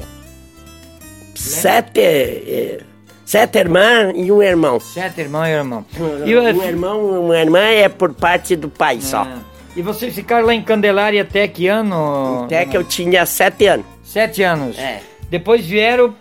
sete, 1.35 2.01
eh, 2.01 2.81
sete 3.25 3.59
irmãs 3.59 4.13
e 4.17 4.31
um 4.33 4.43
irmão. 4.43 4.81
Sete 4.81 5.21
irmãos 5.21 5.47
e 5.47 5.51
irmão. 5.51 5.85
E, 6.25 6.35
o- 6.35 6.43
Um 6.43 6.63
irmão 6.65 7.15
e 7.15 7.19
uma 7.19 7.39
irmã 7.39 7.61
é 7.61 7.89
por 7.89 8.15
parte 8.15 8.57
do 8.57 8.69
pai 8.69 9.01
só. 9.01 9.23
Ah, 9.23 9.39
e 9.77 9.83
vocês 9.83 10.15
ficaram 10.15 10.47
lá 10.47 10.55
em 10.55 10.63
Candelária 10.63 11.23
até 11.23 11.47
que 11.47 11.67
ano? 11.69 12.45
Até 12.45 12.65
que 12.65 12.77
eu 12.77 12.85
tinha 12.85 13.25
sete 13.27 13.67
anos. 13.67 13.87
Sete 14.03 14.43
anos. 14.43 14.79
É. 14.79 15.01
Depois 15.31 15.65
vieram 15.67 16.15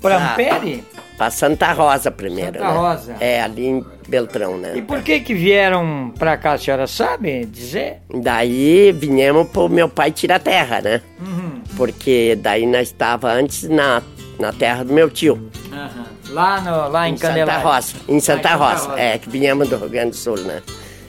pra 0.00 0.16
Ah. 0.16 0.32
Ampere? 0.32 0.84
Pra 1.16 1.30
Santa 1.30 1.72
Rosa 1.72 2.10
primeiro, 2.10 2.54
Santa 2.58 2.64
né? 2.72 2.76
Rosa. 2.76 3.16
É, 3.20 3.40
ali 3.42 3.66
em 3.66 3.84
Beltrão, 4.08 4.56
né? 4.58 4.72
E 4.76 4.82
por 4.82 5.02
que 5.02 5.20
que 5.20 5.34
vieram 5.34 6.12
pra 6.18 6.36
cá, 6.36 6.52
a 6.52 6.58
senhora 6.58 6.86
sabe 6.86 7.44
dizer? 7.46 7.98
Daí 8.14 8.92
viemos 8.92 9.48
pro 9.48 9.68
meu 9.68 9.88
pai 9.88 10.10
tirar 10.12 10.38
terra, 10.40 10.80
né? 10.80 11.00
Uhum. 11.20 11.60
Porque 11.76 12.36
daí 12.40 12.66
nós 12.66 12.88
estava 12.88 13.32
antes 13.32 13.64
na, 13.64 14.02
na 14.38 14.52
terra 14.52 14.84
do 14.84 14.92
meu 14.92 15.10
tio, 15.10 15.50
Aham. 15.72 16.04
Lá, 16.30 16.60
no, 16.60 16.88
lá 16.88 17.08
em, 17.08 17.14
em 17.14 17.16
Santa. 17.16 17.58
Rosa. 17.58 17.92
Em 18.08 18.20
Santa 18.20 18.48
Ah, 18.50 18.54
Rosa, 18.56 18.98
é, 18.98 19.18
que 19.18 19.28
viemos 19.28 19.68
do 19.68 19.76
Rio 19.76 19.88
Grande 19.88 20.10
do 20.10 20.16
Sul, 20.16 20.38
né? 20.38 20.62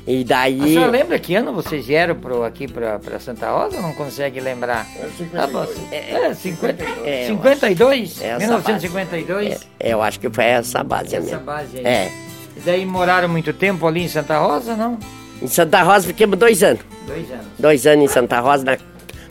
E 0.08 0.22
A 0.22 0.24
daí. 0.24 0.60
senhora 0.62 0.92
lembra 0.92 1.18
que 1.18 1.34
ano 1.34 1.52
vocês 1.52 1.88
vieram 1.88 2.14
pro, 2.14 2.44
aqui 2.44 2.68
pra, 2.68 3.00
pra 3.00 3.20
Santa 3.20 3.50
Rosa 3.50 3.78
ou 3.78 3.82
não 3.82 3.94
consegue 3.94 4.40
lembrar? 4.40 4.86
Ah, 5.34 5.48
bom, 5.48 5.66
é, 5.92 6.32
50, 6.34 6.84
É, 7.04 7.24
eu 7.24 7.28
52? 7.30 8.22
É 8.22 8.28
essa 8.28 8.38
1952? 8.40 9.68
É, 9.80 9.94
eu 9.94 10.02
acho 10.04 10.20
que 10.20 10.30
foi 10.30 10.44
essa 10.46 10.84
base 10.84 11.16
Essa 11.16 11.26
mesmo. 11.26 11.40
base 11.42 11.78
aí. 11.80 11.86
É. 11.86 12.12
E 12.56 12.60
daí 12.62 12.86
moraram 12.86 13.28
muito 13.30 13.54
tempo 13.54 13.86
ali 13.88 14.04
em 14.04 14.08
Santa 14.08 14.38
Rosa, 14.40 14.76
não? 14.76 14.98
Em 15.42 15.48
Santa 15.48 15.82
Rosa 15.84 16.08
ficamos 16.08 16.38
dois 16.40 16.64
anos. 16.64 16.82
Dois 17.06 17.30
anos. 17.32 17.46
Dois 17.60 17.88
anos 17.88 18.06
em 18.06 18.08
Santa 18.08 18.40
Rosa, 18.40 18.64
na- 18.64 18.78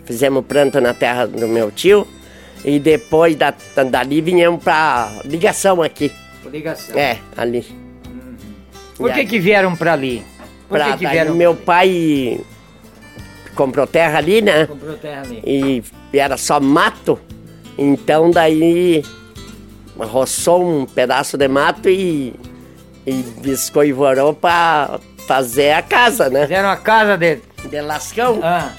fizemos 0.04 0.44
planta 0.46 0.80
na 0.80 0.92
terra 0.94 1.26
do 1.26 1.48
meu 1.48 1.70
tio. 1.70 2.06
E 2.64 2.78
depois 2.78 3.36
da, 3.36 3.52
dali 3.90 4.20
viemos 4.20 4.62
pra 4.62 5.10
ligação 5.24 5.82
aqui. 5.82 6.10
Ligação. 6.50 6.96
É, 6.98 7.18
ali. 7.36 7.64
Por 8.96 9.12
que 9.12 9.24
que 9.26 9.38
vieram 9.38 9.74
pra 9.74 9.92
ali? 9.94 10.24
Por 10.68 10.78
Pra, 10.78 10.92
que 10.92 10.98
que 10.98 11.06
vieram? 11.06 11.34
meu 11.34 11.54
pai 11.54 12.40
comprou 13.54 13.86
terra 13.86 14.18
ali, 14.18 14.40
né? 14.40 14.66
Comprou 14.66 14.94
terra 14.96 15.22
ali. 15.22 15.42
E 15.44 15.82
era 16.18 16.36
só 16.36 16.60
mato. 16.60 17.18
Então 17.76 18.30
daí 18.30 19.02
roçou 19.98 20.64
um 20.64 20.86
pedaço 20.86 21.36
de 21.36 21.48
mato 21.48 21.88
e, 21.88 22.34
e 23.06 23.12
descoivorou 23.40 24.32
pra 24.34 24.98
fazer 25.26 25.72
a 25.72 25.82
casa, 25.82 26.28
né? 26.30 26.42
Fizeram 26.42 26.68
a 26.70 26.76
casa 26.76 27.16
de... 27.16 27.38
De 27.68 27.80
lascão. 27.80 28.40
Ah, 28.42 28.70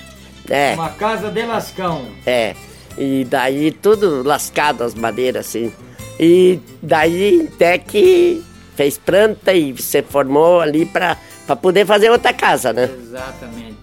É, 0.50 0.74
uma 0.76 0.90
casa 0.92 1.30
de 1.32 1.42
lascão. 1.44 2.06
é. 2.26 2.56
E 2.98 3.26
daí 3.30 3.72
tudo 3.72 4.24
lascado 4.24 4.82
as 4.84 4.94
madeiras 4.96 5.48
assim. 5.48 5.74
E 6.18 6.60
daí 6.82 7.50
até 7.54 7.78
que 7.78 8.42
fez 8.76 8.98
planta 8.98 9.52
e 9.54 9.76
se 9.82 10.02
formou 10.02 10.62
ali 10.62 10.86
pra, 10.86 11.18
pra 11.46 11.56
poder 11.58 11.86
fazer 11.86 12.10
outra 12.10 12.32
casa, 12.32 12.72
né? 12.72 12.90
Exatamente. 13.02 13.76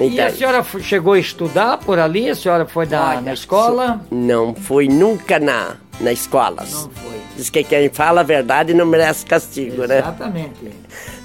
E 0.00 0.16
E 0.16 0.20
a 0.20 0.32
senhora 0.32 0.64
chegou 0.80 1.12
a 1.12 1.18
estudar 1.20 1.76
por 1.78 1.98
ali? 2.00 2.28
A 2.28 2.34
senhora 2.34 2.66
foi 2.66 2.86
da, 2.86 3.20
na 3.20 3.32
escola? 3.34 4.00
Não 4.10 4.52
fui 4.52 4.88
nunca 4.88 5.38
na, 5.38 5.76
na 6.00 6.12
escola. 6.12 6.62
Não 6.70 6.90
foi. 6.90 7.20
Diz 7.36 7.48
que 7.50 7.62
quem 7.64 7.88
fala 7.88 8.20
a 8.20 8.24
verdade 8.24 8.74
não 8.74 8.84
merece 8.86 9.24
castigo, 9.24 9.86
né? 9.86 9.98
Exatamente. 9.98 10.54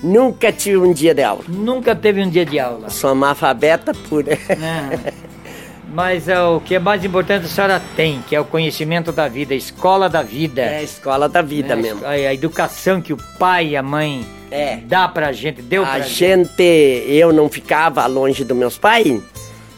Nunca 0.04 0.52
tive 0.52 0.78
um 0.78 0.94
dia 0.94 1.14
de 1.14 1.24
aula. 1.24 1.44
Nunca 1.48 1.96
teve 1.96 2.22
um 2.22 2.30
dia 2.30 2.46
de 2.46 2.60
aula. 2.60 2.90
Sou 2.90 3.12
analfabeta 3.12 3.94
pura. 4.10 4.38
né? 4.58 5.14
Mas 5.94 6.28
é, 6.28 6.40
o 6.42 6.60
que 6.60 6.76
é 6.76 6.80
mais 6.80 7.04
importante 7.06 7.46
a 7.46 7.48
senhora 7.48 7.82
tem, 7.96 8.22
que 8.28 8.36
é 8.36 8.40
o 8.40 8.44
conhecimento 8.46 9.12
da 9.14 9.28
vida, 9.30 9.54
a 9.54 9.58
escola 9.58 10.10
da 10.10 10.22
vida. 10.22 10.62
É 10.62 10.80
a 10.80 10.84
escola 10.84 11.30
da 11.30 11.42
vida 11.42 11.76
né? 11.76 11.82
mesmo. 11.82 12.06
A, 12.06 12.10
a 12.10 12.34
educação 12.34 13.02
que 13.02 13.14
o 13.14 13.18
pai 13.40 13.68
e 13.70 13.78
a 13.78 13.84
mãe 13.84 14.26
É. 14.52 14.78
dá 14.78 15.08
pra 15.08 15.32
gente, 15.32 15.62
deu 15.62 15.84
A 15.84 15.88
pra 15.88 16.00
gente. 16.00 16.14
gente, 16.14 16.62
eu 17.08 17.32
não 17.32 17.50
ficava 17.50 18.06
longe 18.08 18.44
dos 18.44 18.58
meus 18.58 18.78
pais, 18.78 19.22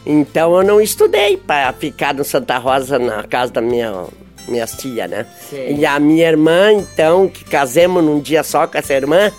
então 0.04 0.56
eu 0.56 0.64
não 0.64 0.80
estudei 0.80 1.36
para 1.36 1.72
ficar 1.72 2.12
no 2.14 2.24
Santa 2.24 2.58
Rosa 2.58 2.98
na 2.98 3.22
casa 3.22 3.52
da 3.52 3.60
minha 3.60 4.04
minha 4.48 4.66
tia, 4.66 5.06
né? 5.06 5.26
Sei. 5.48 5.76
E 5.76 5.86
a 5.86 5.98
minha 5.98 6.26
irmã, 6.28 6.72
então, 6.72 7.28
que 7.28 7.44
casemos 7.44 8.02
num 8.02 8.20
dia 8.20 8.42
só 8.42 8.66
com 8.66 8.76
essa 8.78 8.94
irmã, 8.94 9.30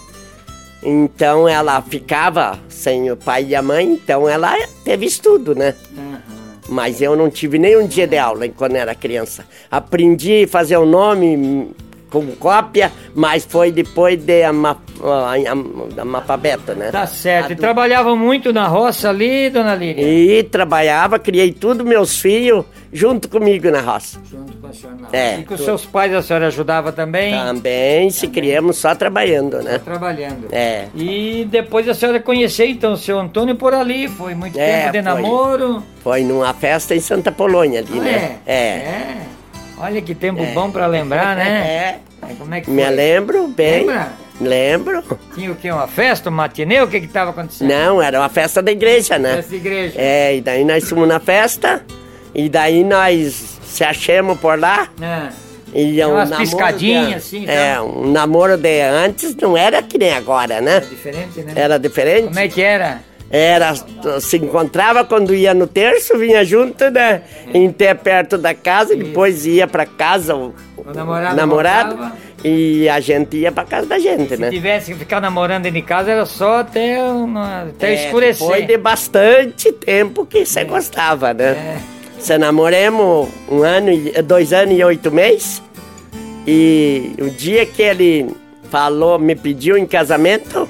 então 0.81 1.47
ela 1.47 1.81
ficava 1.81 2.59
sem 2.69 3.11
o 3.11 3.17
pai 3.17 3.47
e 3.49 3.55
a 3.55 3.61
mãe, 3.61 3.93
então 3.93 4.27
ela 4.27 4.55
teve 4.83 5.05
estudo, 5.05 5.53
né? 5.53 5.75
Mas 6.69 7.01
eu 7.01 7.15
não 7.15 7.29
tive 7.29 7.57
nenhum 7.57 7.87
dia 7.87 8.05
de 8.05 8.17
aula 8.17 8.47
quando 8.49 8.75
era 8.75 8.93
criança. 8.93 9.43
Aprendi 9.71 10.43
a 10.43 10.47
fazer 10.47 10.77
o 10.77 10.85
nome 10.85 11.71
com 12.09 12.25
cópia, 12.37 12.91
mas 13.13 13.45
foi 13.45 13.71
depois 13.71 14.17
de 14.21 14.43
ama, 14.43 14.77
am- 15.01 15.87
analfabeto, 15.97 16.73
né? 16.73 16.89
Tá 16.91 17.05
certo. 17.07 17.51
E 17.51 17.55
trabalhava 17.55 18.15
muito 18.15 18.51
na 18.51 18.67
roça 18.67 19.09
ali, 19.09 19.49
dona 19.49 19.75
Líria? 19.75 20.01
E 20.03 20.43
trabalhava, 20.43 21.19
criei 21.19 21.51
tudo 21.51 21.85
meus 21.85 22.19
filhos 22.19 22.65
junto 22.91 23.29
comigo 23.29 23.69
na 23.69 23.81
roça. 23.81 24.19
Junto 24.29 24.57
com 24.57 24.67
a 24.67 24.73
senhora. 24.73 24.97
É, 25.13 25.39
E 25.39 25.43
com 25.43 25.55
tudo. 25.55 25.65
seus 25.65 25.85
pais 25.85 26.13
a 26.13 26.21
senhora 26.21 26.47
ajudava 26.47 26.91
também? 26.91 27.33
Também 27.33 28.09
se 28.09 28.27
criamos 28.27 28.77
só 28.77 28.93
trabalhando, 28.95 29.61
né? 29.61 29.77
Trabalhando. 29.79 30.47
É. 30.51 30.85
E 30.95 31.47
depois 31.49 31.87
a 31.87 31.93
senhora 31.93 32.19
conheceu 32.19 32.65
então 32.67 32.93
o 32.93 32.97
seu 32.97 33.19
Antônio 33.19 33.55
por 33.55 33.73
ali, 33.73 34.07
foi 34.07 34.33
muito 34.35 34.57
É, 34.59 34.81
tempo 34.81 34.91
de 34.93 35.03
foi. 35.03 35.21
namoro. 35.21 35.83
Foi 36.03 36.23
numa 36.23 36.53
festa 36.53 36.95
em 36.95 36.99
Santa 36.99 37.31
Polônia 37.31 37.79
ali, 37.81 37.99
Ah, 37.99 38.01
né? 38.01 38.39
é? 38.45 38.53
É. 38.53 39.17
Olha 39.79 40.01
que 40.01 40.13
tempo 40.13 40.43
bom 40.53 40.69
pra 40.71 40.85
lembrar, 40.87 41.35
né? 41.35 41.99
É. 42.23 42.29
É, 42.31 42.33
Como 42.37 42.53
é 42.53 42.59
que 42.61 42.69
Me 42.69 42.83
foi? 42.83 42.93
lembro 42.95 43.47
bem. 43.47 43.85
Lembra? 43.85 44.11
Lembro. 44.41 45.03
Tinha 45.33 45.51
o 45.51 45.55
quê? 45.55 45.71
Uma 45.71 45.87
festa, 45.87 46.29
um 46.29 46.33
matinê? 46.33 46.81
O 46.81 46.87
que 46.87 46.99
que 47.01 47.07
tava 47.07 47.31
acontecendo? 47.31 47.69
Não, 47.69 48.01
era 48.01 48.19
uma 48.19 48.29
festa 48.29 48.61
da 48.61 48.71
igreja, 48.71 49.17
né? 49.17 49.35
Festa 49.37 49.49
de 49.51 49.55
igreja. 49.57 49.93
É, 49.97 50.35
e 50.35 50.41
daí 50.41 50.63
nós 50.65 50.87
fomos 50.87 51.07
na 51.07 51.19
festa, 51.19 51.83
e 52.35 52.47
daí 52.49 52.83
nós 52.83 53.57
se 53.63 53.83
achamos 53.83 54.37
por 54.39 54.59
lá. 54.59 54.89
Ah, 55.01 55.29
E 55.73 56.03
um 56.05 56.11
umas 56.11 56.31
piscadinhas, 56.35 57.07
de- 57.07 57.13
assim, 57.15 57.47
É, 57.49 57.75
tá? 57.75 57.83
um 57.83 58.11
namoro 58.11 58.57
de 58.57 58.81
antes 58.81 59.35
não 59.35 59.55
era 59.57 59.81
que 59.83 59.97
nem 59.97 60.13
agora, 60.13 60.59
né? 60.61 60.77
é 60.77 60.79
diferente, 60.81 61.39
né? 61.41 61.53
Era 61.55 61.77
diferente. 61.77 62.27
Como 62.27 62.39
é 62.39 62.47
que 62.47 62.61
era? 62.61 63.01
Era, 63.31 63.73
se 64.19 64.37
encontrava 64.37 65.03
quando 65.05 65.35
ia 65.35 65.53
no 65.53 65.67
terço, 65.67 66.17
vinha 66.17 66.43
junto, 66.43 66.89
né? 66.89 67.21
Em 67.53 67.71
pé 67.71 67.93
perto 67.93 68.37
da 68.39 68.53
casa, 68.55 68.95
depois 68.95 69.45
ia 69.45 69.67
pra 69.67 69.85
casa 69.85 70.35
o, 70.35 70.55
O 70.75 70.91
namorado 70.93 71.35
namorado, 71.35 71.89
voltava. 71.95 72.17
e 72.43 72.89
a 72.89 72.99
gente 72.99 73.37
ia 73.37 73.51
pra 73.51 73.65
casa 73.65 73.85
da 73.85 73.99
gente, 73.99 74.29
Se 74.29 74.37
né? 74.37 74.49
tivesse 74.49 74.93
que 74.93 74.97
ficar 74.99 75.21
namorando 75.21 75.69
de 75.69 75.81
casa, 75.83 76.09
era 76.09 76.25
só 76.25 76.61
até, 76.61 76.99
uma- 77.03 77.63
até 77.69 77.91
É, 77.93 78.05
escurecer. 78.05 78.47
Foi 78.47 78.63
de 78.63 78.77
bastante 78.77 79.71
tempo 79.73 80.25
que 80.25 80.43
você 80.43 80.63
gostava, 80.63 81.31
né? 81.31 81.51
É. 81.51 81.77
Você 82.19 82.35
namoramos 82.37 83.29
um 83.47 83.61
ano, 83.61 83.91
e- 83.91 84.21
dois 84.23 84.51
anos 84.53 84.75
e 84.77 84.83
oito 84.83 85.11
meses. 85.11 85.61
E 86.47 87.11
o 87.21 87.29
dia 87.29 87.65
que 87.65 87.81
ele 87.81 88.35
falou, 88.71 89.19
me 89.19 89.35
pediu 89.35 89.77
em 89.77 89.85
casamento, 89.85 90.67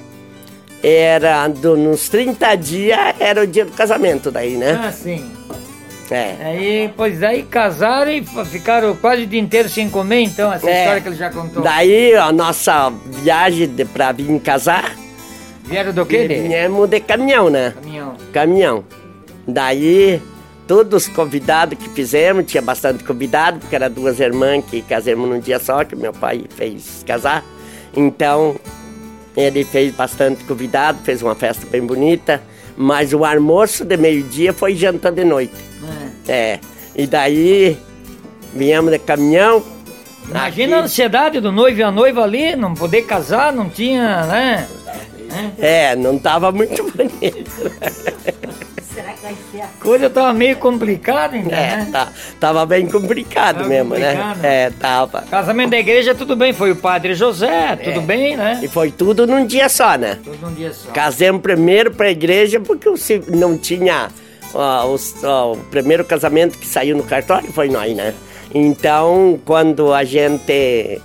era 0.83 1.47
do, 1.47 1.75
nos 1.75 2.07
30 2.09 2.55
dias, 2.55 2.99
era 3.19 3.43
o 3.43 3.47
dia 3.47 3.65
do 3.65 3.71
casamento 3.71 4.31
daí, 4.31 4.55
né? 4.55 4.79
Ah, 4.83 4.91
sim. 4.91 5.39
É. 6.11 6.35
Aí, 6.43 6.93
pois 6.97 7.21
aí 7.21 7.43
casaram 7.43 8.11
e 8.11 8.25
ficaram 8.45 8.95
quase 8.95 9.23
o 9.23 9.27
dia 9.27 9.39
inteiro 9.39 9.69
sem 9.69 9.89
comer, 9.89 10.21
então, 10.21 10.51
essa 10.51 10.69
é. 10.69 10.79
história 10.79 11.01
que 11.01 11.07
ele 11.09 11.15
já 11.15 11.29
contou. 11.29 11.61
Daí 11.61 12.15
a 12.15 12.31
nossa 12.31 12.91
viagem 13.05 13.67
de, 13.67 13.85
pra 13.85 14.11
vir 14.11 14.39
casar. 14.39 14.95
Vieram 15.63 15.93
do 15.93 16.05
quê? 16.05 16.25
Viemos 16.27 16.89
de 16.89 16.99
caminhão, 16.99 17.49
né? 17.49 17.73
Caminhão. 17.75 18.15
Caminhão. 18.33 18.83
Daí, 19.47 20.19
todos 20.67 21.05
os 21.05 21.13
convidados 21.13 21.77
que 21.77 21.89
fizemos, 21.89 22.45
tinha 22.45 22.61
bastante 22.61 23.03
convidado, 23.03 23.59
porque 23.59 23.75
eram 23.75 23.91
duas 23.91 24.19
irmãs 24.19 24.65
que 24.65 24.81
casamos 24.81 25.29
num 25.29 25.39
dia 25.39 25.59
só, 25.59 25.83
que 25.83 25.95
meu 25.95 26.11
pai 26.11 26.45
fez 26.55 27.03
casar. 27.05 27.45
Então, 27.95 28.55
ele 29.39 29.63
fez 29.63 29.93
bastante 29.93 30.43
convidado, 30.43 30.99
fez 31.03 31.21
uma 31.21 31.35
festa 31.35 31.65
bem 31.69 31.81
bonita. 31.85 32.41
Mas 32.75 33.13
o 33.13 33.25
almoço 33.25 33.83
de 33.83 33.97
meio-dia 33.97 34.53
foi 34.53 34.75
janta 34.75 35.11
de 35.11 35.25
noite. 35.25 35.53
É. 36.27 36.31
é. 36.31 36.59
E 36.95 37.05
daí 37.05 37.77
viemos 38.53 38.91
de 38.91 38.99
caminhão. 38.99 39.63
Imagina 40.29 40.75
aqui. 40.75 40.81
a 40.81 40.85
ansiedade 40.85 41.39
do 41.39 41.51
noivo 41.51 41.79
e 41.79 41.83
a 41.83 41.91
noiva 41.91 42.23
ali, 42.23 42.55
não 42.55 42.73
poder 42.73 43.01
casar, 43.03 43.51
não 43.51 43.69
tinha, 43.69 44.25
né? 44.25 44.67
É, 45.57 45.95
não 45.95 46.17
tava 46.17 46.51
muito 46.51 46.83
bonito. 46.91 47.51
Coisa 49.79 50.09
tava 50.09 50.33
meio 50.33 50.57
complicada, 50.57 51.37
então, 51.37 51.57
é, 51.57 51.77
né? 51.77 51.89
Tá, 51.91 52.07
tava 52.39 52.65
bem 52.65 52.87
complicado 52.87 53.57
tava 53.57 53.69
mesmo, 53.69 53.95
né? 53.95 54.11
complicado. 54.13 54.37
né? 54.37 54.63
É, 54.63 54.69
tava. 54.69 55.21
Casamento 55.29 55.71
da 55.71 55.79
igreja, 55.79 56.15
tudo 56.15 56.35
bem, 56.35 56.53
foi 56.53 56.71
o 56.71 56.75
padre 56.75 57.15
José, 57.15 57.75
tudo 57.75 57.99
é. 57.99 58.03
bem, 58.03 58.37
né? 58.37 58.59
E 58.63 58.67
foi 58.67 58.91
tudo 58.91 59.25
num 59.27 59.45
dia 59.45 59.69
só, 59.69 59.95
né? 59.95 60.17
Tudo 60.23 60.37
num 60.41 60.53
dia 60.53 60.73
só. 60.73 60.91
Casemos 60.91 61.41
primeiro 61.41 61.91
pra 61.91 62.09
igreja 62.09 62.59
porque 62.59 62.89
não 63.27 63.57
tinha. 63.57 64.09
Ó, 64.53 64.97
ó, 65.23 65.53
o 65.53 65.57
primeiro 65.57 66.03
casamento 66.03 66.57
que 66.57 66.65
saiu 66.65 66.97
no 66.97 67.03
cartório 67.03 67.51
foi 67.51 67.69
nós, 67.69 67.95
né? 67.95 68.13
Então, 68.53 69.39
quando 69.45 69.93
a 69.93 70.03
gente. 70.03 71.01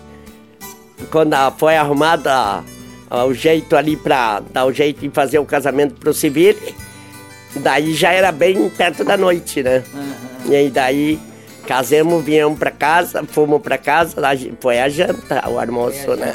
Quando 1.10 1.36
foi 1.58 1.76
arrumada 1.76 2.64
o 3.10 3.32
jeito 3.32 3.76
ali 3.76 3.96
pra 3.96 4.40
dar 4.40 4.64
o 4.64 4.72
jeito 4.72 5.00
de 5.00 5.10
fazer 5.10 5.38
o 5.38 5.44
casamento 5.44 5.94
pro 5.94 6.14
civil, 6.14 6.56
daí 7.56 7.94
já 7.94 8.12
era 8.12 8.32
bem 8.32 8.68
perto 8.68 9.04
da 9.04 9.16
noite, 9.16 9.62
né? 9.62 9.82
Uhum. 9.92 10.52
E 10.52 10.56
aí 10.56 10.70
daí 10.70 11.18
casamos, 11.66 12.22
viemos 12.24 12.58
pra 12.58 12.70
casa, 12.70 13.24
fomos 13.26 13.60
pra 13.62 13.78
casa, 13.78 14.20
lá 14.20 14.30
foi 14.60 14.80
a 14.80 14.88
janta, 14.88 15.48
o 15.48 15.58
almoço, 15.58 16.12
é, 16.12 16.16
né? 16.16 16.34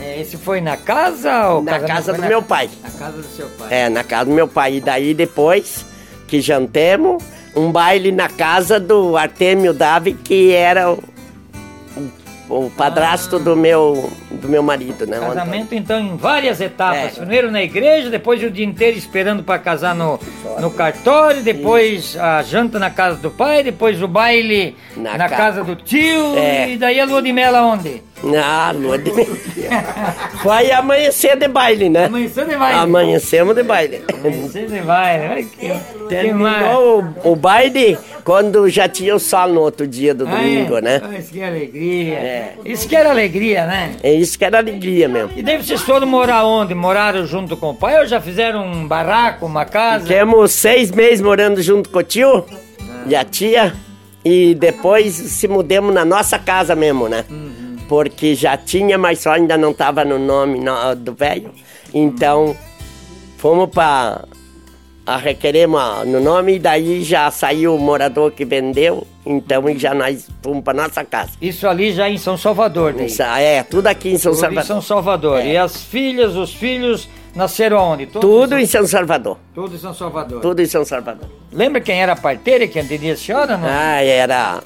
É, 0.00 0.20
esse 0.20 0.36
foi 0.36 0.60
na 0.60 0.76
casa 0.76 1.48
ou 1.50 1.62
Na 1.62 1.78
casa 1.80 2.12
do 2.12 2.20
na, 2.20 2.28
meu 2.28 2.42
pai. 2.42 2.70
Na 2.82 2.90
casa 2.90 3.16
do 3.18 3.24
seu 3.24 3.48
pai. 3.48 3.68
É, 3.70 3.88
na 3.88 4.02
casa 4.02 4.24
do 4.26 4.32
meu 4.32 4.48
pai. 4.48 4.76
E 4.76 4.80
daí 4.80 5.14
depois 5.14 5.84
que 6.26 6.40
jantemos, 6.40 7.22
um 7.54 7.70
baile 7.70 8.10
na 8.10 8.28
casa 8.28 8.80
do 8.80 9.16
Artemio 9.16 9.74
Davi, 9.74 10.14
que 10.14 10.52
era 10.52 10.90
o 10.90 11.02
o 12.52 12.70
padrasto 12.70 13.36
ah. 13.36 13.38
do 13.38 13.56
meu 13.56 14.10
do 14.30 14.48
meu 14.48 14.62
marido, 14.62 15.06
né? 15.06 15.18
Casamento 15.18 15.74
então 15.74 15.98
em 16.00 16.16
várias 16.16 16.60
etapas. 16.60 17.16
É. 17.16 17.20
Primeiro 17.20 17.50
na 17.50 17.62
igreja, 17.62 18.10
depois 18.10 18.42
o 18.42 18.50
dia 18.50 18.64
inteiro 18.64 18.98
esperando 18.98 19.42
para 19.42 19.58
casar 19.58 19.94
no, 19.94 20.18
no 20.60 20.70
cartório, 20.70 21.42
depois 21.42 22.10
Isso. 22.10 22.20
a 22.20 22.42
janta 22.42 22.78
na 22.78 22.90
casa 22.90 23.18
do 23.18 23.30
pai, 23.30 23.62
depois 23.62 24.02
o 24.02 24.08
baile 24.08 24.76
na, 24.96 25.16
na 25.16 25.28
ca... 25.28 25.36
casa 25.36 25.64
do 25.64 25.76
tio 25.76 26.36
é. 26.36 26.70
e 26.70 26.76
daí 26.76 27.00
a 27.00 27.04
lua 27.04 27.22
de 27.22 27.32
mel 27.32 27.54
aonde? 27.54 28.02
Ah, 28.36 28.72
lua 28.72 28.98
de 28.98 29.12
mel. 29.12 29.26
Foi 30.42 30.70
amanhecer 30.70 31.36
de 31.36 31.48
baile, 31.48 31.88
né? 31.88 32.06
Amanhecer 32.06 32.46
de 32.46 32.56
baile. 32.56 32.78
Amanhecemos 32.78 33.54
de 33.54 33.62
baile. 33.62 34.02
Amanhecer 34.12 34.66
de 34.68 34.80
baile. 34.80 35.24
Ai, 35.24 35.44
que, 35.44 35.72
Terminou 36.08 37.02
o, 37.24 37.32
o 37.32 37.36
baile 37.36 37.98
quando 38.24 38.68
já 38.68 38.88
tinha 38.88 39.14
o 39.14 39.18
sol 39.18 39.48
no 39.48 39.60
outro 39.60 39.86
dia 39.86 40.14
do 40.14 40.24
domingo, 40.24 40.76
ah, 40.76 40.78
é? 40.78 40.82
né? 40.82 41.02
Ah, 41.02 41.18
isso 41.18 41.32
que 41.32 41.40
é 41.40 41.46
alegria. 41.46 42.14
É. 42.14 42.54
Isso 42.64 42.88
que 42.88 42.96
era 42.96 43.10
alegria, 43.10 43.66
né? 43.66 43.92
É 44.02 44.12
isso 44.12 44.38
que 44.38 44.44
era 44.44 44.58
alegria 44.58 45.08
mesmo. 45.08 45.30
E 45.36 45.42
daí 45.42 45.62
vocês 45.62 45.80
foram 45.82 46.06
morar 46.06 46.44
onde? 46.44 46.74
Moraram 46.74 47.26
junto 47.26 47.56
com 47.56 47.70
o 47.70 47.74
pai 47.74 48.00
ou 48.00 48.06
já 48.06 48.20
fizeram 48.20 48.64
um 48.64 48.86
barraco, 48.86 49.46
uma 49.46 49.64
casa? 49.64 50.06
Ficamos 50.06 50.52
seis 50.52 50.90
meses 50.90 51.20
morando 51.20 51.60
junto 51.60 51.88
com 51.90 51.98
o 51.98 52.02
tio 52.02 52.44
ah. 52.48 53.02
e 53.06 53.16
a 53.16 53.24
tia. 53.24 53.74
E 54.24 54.54
depois 54.54 55.14
se 55.14 55.48
mudamos 55.48 55.92
na 55.92 56.04
nossa 56.04 56.38
casa 56.38 56.76
mesmo, 56.76 57.08
né? 57.08 57.24
Uhum. 57.28 57.61
Porque 57.92 58.34
já 58.34 58.56
tinha, 58.56 58.96
mas 58.96 59.18
só 59.18 59.32
ainda 59.32 59.58
não 59.58 59.72
estava 59.72 60.02
no 60.02 60.18
nome 60.18 60.58
do 60.96 61.12
velho. 61.12 61.50
Então, 61.92 62.56
fomos 63.36 63.68
para 63.68 64.24
a 65.04 65.18
requeremos 65.18 66.06
no 66.06 66.18
nome 66.18 66.54
e 66.54 66.58
daí 66.58 67.02
já 67.02 67.30
saiu 67.30 67.74
o 67.74 67.78
morador 67.78 68.32
que 68.32 68.46
vendeu, 68.46 69.06
então 69.26 69.62
já 69.76 69.92
nós 69.92 70.26
fomos 70.42 70.64
para 70.64 70.84
nossa 70.84 71.04
casa. 71.04 71.32
Isso 71.38 71.68
ali 71.68 71.92
já 71.92 72.08
em 72.08 72.16
São 72.16 72.38
Salvador, 72.38 72.94
né? 72.94 73.04
Isso, 73.04 73.22
é, 73.22 73.62
tudo 73.62 73.88
aqui 73.88 74.08
em 74.08 74.18
São 74.18 74.32
tudo 74.32 74.40
Salvador. 74.40 74.64
Em 74.64 74.66
São 74.66 74.80
Salvador. 74.80 75.38
É. 75.40 75.48
E 75.48 75.56
as 75.58 75.84
filhas, 75.84 76.34
os 76.34 76.54
filhos 76.54 77.10
nasceram 77.34 77.76
onde? 77.76 78.06
Todos 78.06 78.22
tudo 78.22 78.58
em 78.58 78.64
São... 78.64 78.86
Salvador. 78.86 79.36
Tudo 79.54 79.74
em 79.74 79.78
São 79.78 79.92
Salvador. 79.92 80.40
Tudo 80.40 80.62
em 80.62 80.66
São 80.66 80.82
Salvador. 80.82 81.28
Lembra 81.52 81.78
quem 81.78 82.00
era 82.00 82.14
a 82.14 82.16
parteira 82.16 82.66
que 82.66 82.78
atendia 82.78 83.12
a 83.12 83.16
senhora, 83.18 83.58
não? 83.58 83.68
Ah, 83.68 84.02
era. 84.02 84.62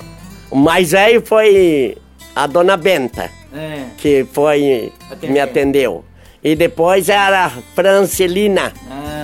O 0.48 0.54
mais 0.54 0.92
velho 0.92 1.26
foi 1.26 1.98
a 2.36 2.46
dona 2.46 2.76
Benta, 2.76 3.30
é. 3.52 3.86
que 3.96 4.24
foi 4.32 4.92
Atendeu. 5.10 5.30
me 5.32 5.40
atendeu. 5.40 6.04
E 6.44 6.54
depois 6.54 7.08
era 7.08 7.46
a 7.46 7.50
Francelina. 7.50 8.72
Ah 8.88 9.16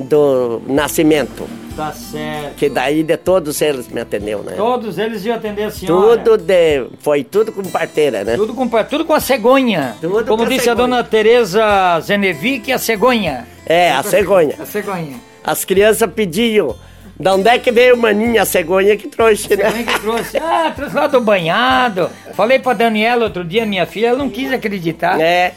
do 0.00 0.62
nascimento. 0.66 1.48
Tá 1.76 1.92
certo. 1.92 2.56
Que 2.56 2.68
daí 2.68 3.02
de 3.02 3.16
todos 3.16 3.60
eles 3.62 3.88
me 3.88 4.00
atendeu, 4.00 4.42
né? 4.42 4.54
Todos 4.56 4.98
eles 4.98 5.24
iam 5.24 5.36
atender 5.36 5.64
a 5.64 5.70
senhora? 5.70 6.18
Tudo 6.18 6.36
de... 6.36 6.86
Foi 6.98 7.22
tudo 7.24 7.52
com 7.52 7.62
parteira, 7.62 8.24
né? 8.24 8.36
Tudo 8.36 8.54
com, 8.54 8.68
tudo 8.84 9.04
com 9.04 9.14
a 9.14 9.20
cegonha. 9.20 9.96
Tudo 10.00 10.24
Como 10.24 10.46
disse 10.46 10.68
a, 10.68 10.72
a 10.72 10.74
dona 10.74 11.04
Tereza 11.04 12.00
Zenevic, 12.00 12.72
a 12.72 12.78
cegonha. 12.78 13.46
É, 13.64 13.92
a 13.92 14.02
cegonha. 14.02 14.56
A 14.58 14.66
cegonha. 14.66 15.16
As 15.44 15.64
crianças 15.64 16.10
pediam... 16.12 16.74
De 17.20 17.28
onde 17.28 17.50
é 17.50 17.58
que 17.58 17.70
veio 17.70 17.98
maninha, 17.98 18.40
a 18.40 18.44
cegonha 18.46 18.96
que 18.96 19.06
trouxe, 19.06 19.54
né? 19.54 19.70
Cegonha 19.70 19.84
que 19.84 20.00
trouxe. 20.00 20.38
Ah, 20.38 20.72
trouxe 20.74 20.96
lá 20.96 21.06
do 21.06 21.20
banhado. 21.20 22.08
Falei 22.32 22.58
pra 22.58 22.72
Daniela 22.72 23.24
outro 23.24 23.44
dia, 23.44 23.66
minha 23.66 23.84
filha, 23.84 24.06
ela 24.06 24.16
não 24.16 24.30
quis 24.30 24.50
acreditar. 24.50 25.20
É. 25.20 25.52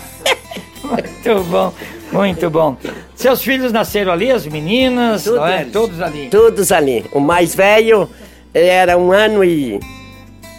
Muito 0.82 1.44
bom. 1.44 1.74
Muito 2.10 2.48
bom. 2.48 2.78
Seus 3.14 3.42
filhos 3.42 3.72
nasceram 3.72 4.10
ali, 4.10 4.30
as 4.30 4.46
meninas? 4.46 5.24
Todos, 5.24 5.50
é? 5.50 5.64
Todos 5.70 6.00
ali. 6.00 6.28
Todos 6.30 6.72
ali. 6.72 7.04
O 7.12 7.20
mais 7.20 7.54
velho 7.54 8.08
era 8.54 8.96
um 8.96 9.12
ano 9.12 9.44
e, 9.44 9.78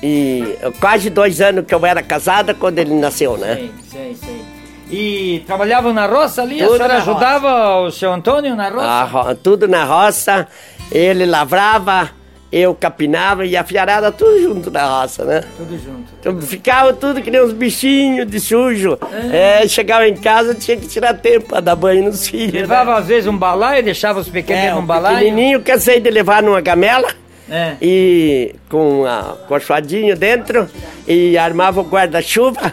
e 0.03 0.55
quase 0.79 1.09
dois 1.09 1.41
anos 1.41 1.65
que 1.65 1.73
eu 1.73 1.83
era 1.83 2.03
casada 2.03 2.53
quando 2.53 2.77
ele 2.77 2.93
nasceu, 2.93 3.37
né? 3.37 3.55
Sei, 3.55 3.71
sei, 3.89 4.17
sei. 4.23 4.52
E 4.89 5.43
trabalhavam 5.47 5.93
na 5.93 6.05
roça 6.05 6.41
ali? 6.41 6.59
Tudo 6.59 6.73
a 6.73 6.77
senhora 6.77 6.97
ajudava 6.97 7.75
roça. 7.75 7.87
o 7.87 7.91
seu 7.91 8.13
Antônio 8.13 8.55
na 8.55 8.69
roça? 8.69 9.35
tudo 9.41 9.67
na 9.67 9.83
roça. 9.85 10.47
Ele 10.91 11.25
lavrava 11.25 12.11
eu 12.53 12.75
capinava 12.75 13.47
e 13.47 13.57
a 13.57 13.63
fiarada 13.63 14.11
tudo 14.11 14.39
junto 14.39 14.69
na 14.69 15.01
roça, 15.01 15.25
né? 15.25 15.43
Tudo 15.57 15.75
junto. 15.75 16.13
Então, 16.19 16.39
ficava 16.39 16.93
tudo 16.93 17.19
que 17.19 17.31
nem 17.31 17.41
uns 17.41 17.51
bichinhos 17.51 18.29
de 18.29 18.39
sujo. 18.39 18.95
É. 19.31 19.63
É, 19.63 19.67
chegava 19.67 20.07
em 20.07 20.15
casa, 20.15 20.53
tinha 20.53 20.77
que 20.77 20.87
tirar 20.87 21.15
tempo 21.15 21.47
para 21.47 21.61
dar 21.61 21.75
banho 21.75 22.03
nos 22.03 22.27
filhos. 22.27 22.53
Levava 22.53 22.91
né? 22.91 22.99
às 22.99 23.07
vezes 23.07 23.27
um 23.27 23.35
balaio, 23.35 23.83
deixava 23.83 24.19
os 24.19 24.29
pequenos 24.29 24.65
é, 24.65 24.71
num 24.71 24.85
balaio? 24.85 25.17
pequenininho, 25.17 25.61
cansei 25.61 25.99
de 25.99 26.11
levar 26.11 26.43
numa 26.43 26.61
gamela. 26.61 27.09
É. 27.49 27.73
E 27.81 28.53
com 28.69 29.03
a 29.03 29.35
corchoadinho 29.47 30.15
dentro 30.15 30.69
e 31.07 31.35
armava 31.35 31.81
o 31.81 31.83
guarda-chuva 31.83 32.71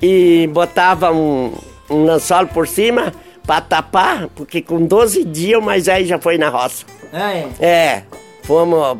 e 0.00 0.48
botava 0.52 1.12
um, 1.12 1.52
um 1.90 2.04
lençol 2.04 2.46
por 2.46 2.66
cima 2.66 3.12
para 3.46 3.60
tapar, 3.60 4.28
porque 4.34 4.60
com 4.60 4.84
12 4.84 5.24
dias 5.24 5.62
mais 5.62 5.86
velho 5.86 6.06
já 6.06 6.18
foi 6.18 6.36
na 6.36 6.48
roça. 6.48 6.84
É. 7.12 7.64
É. 7.64 8.02
Fomos 8.42 8.98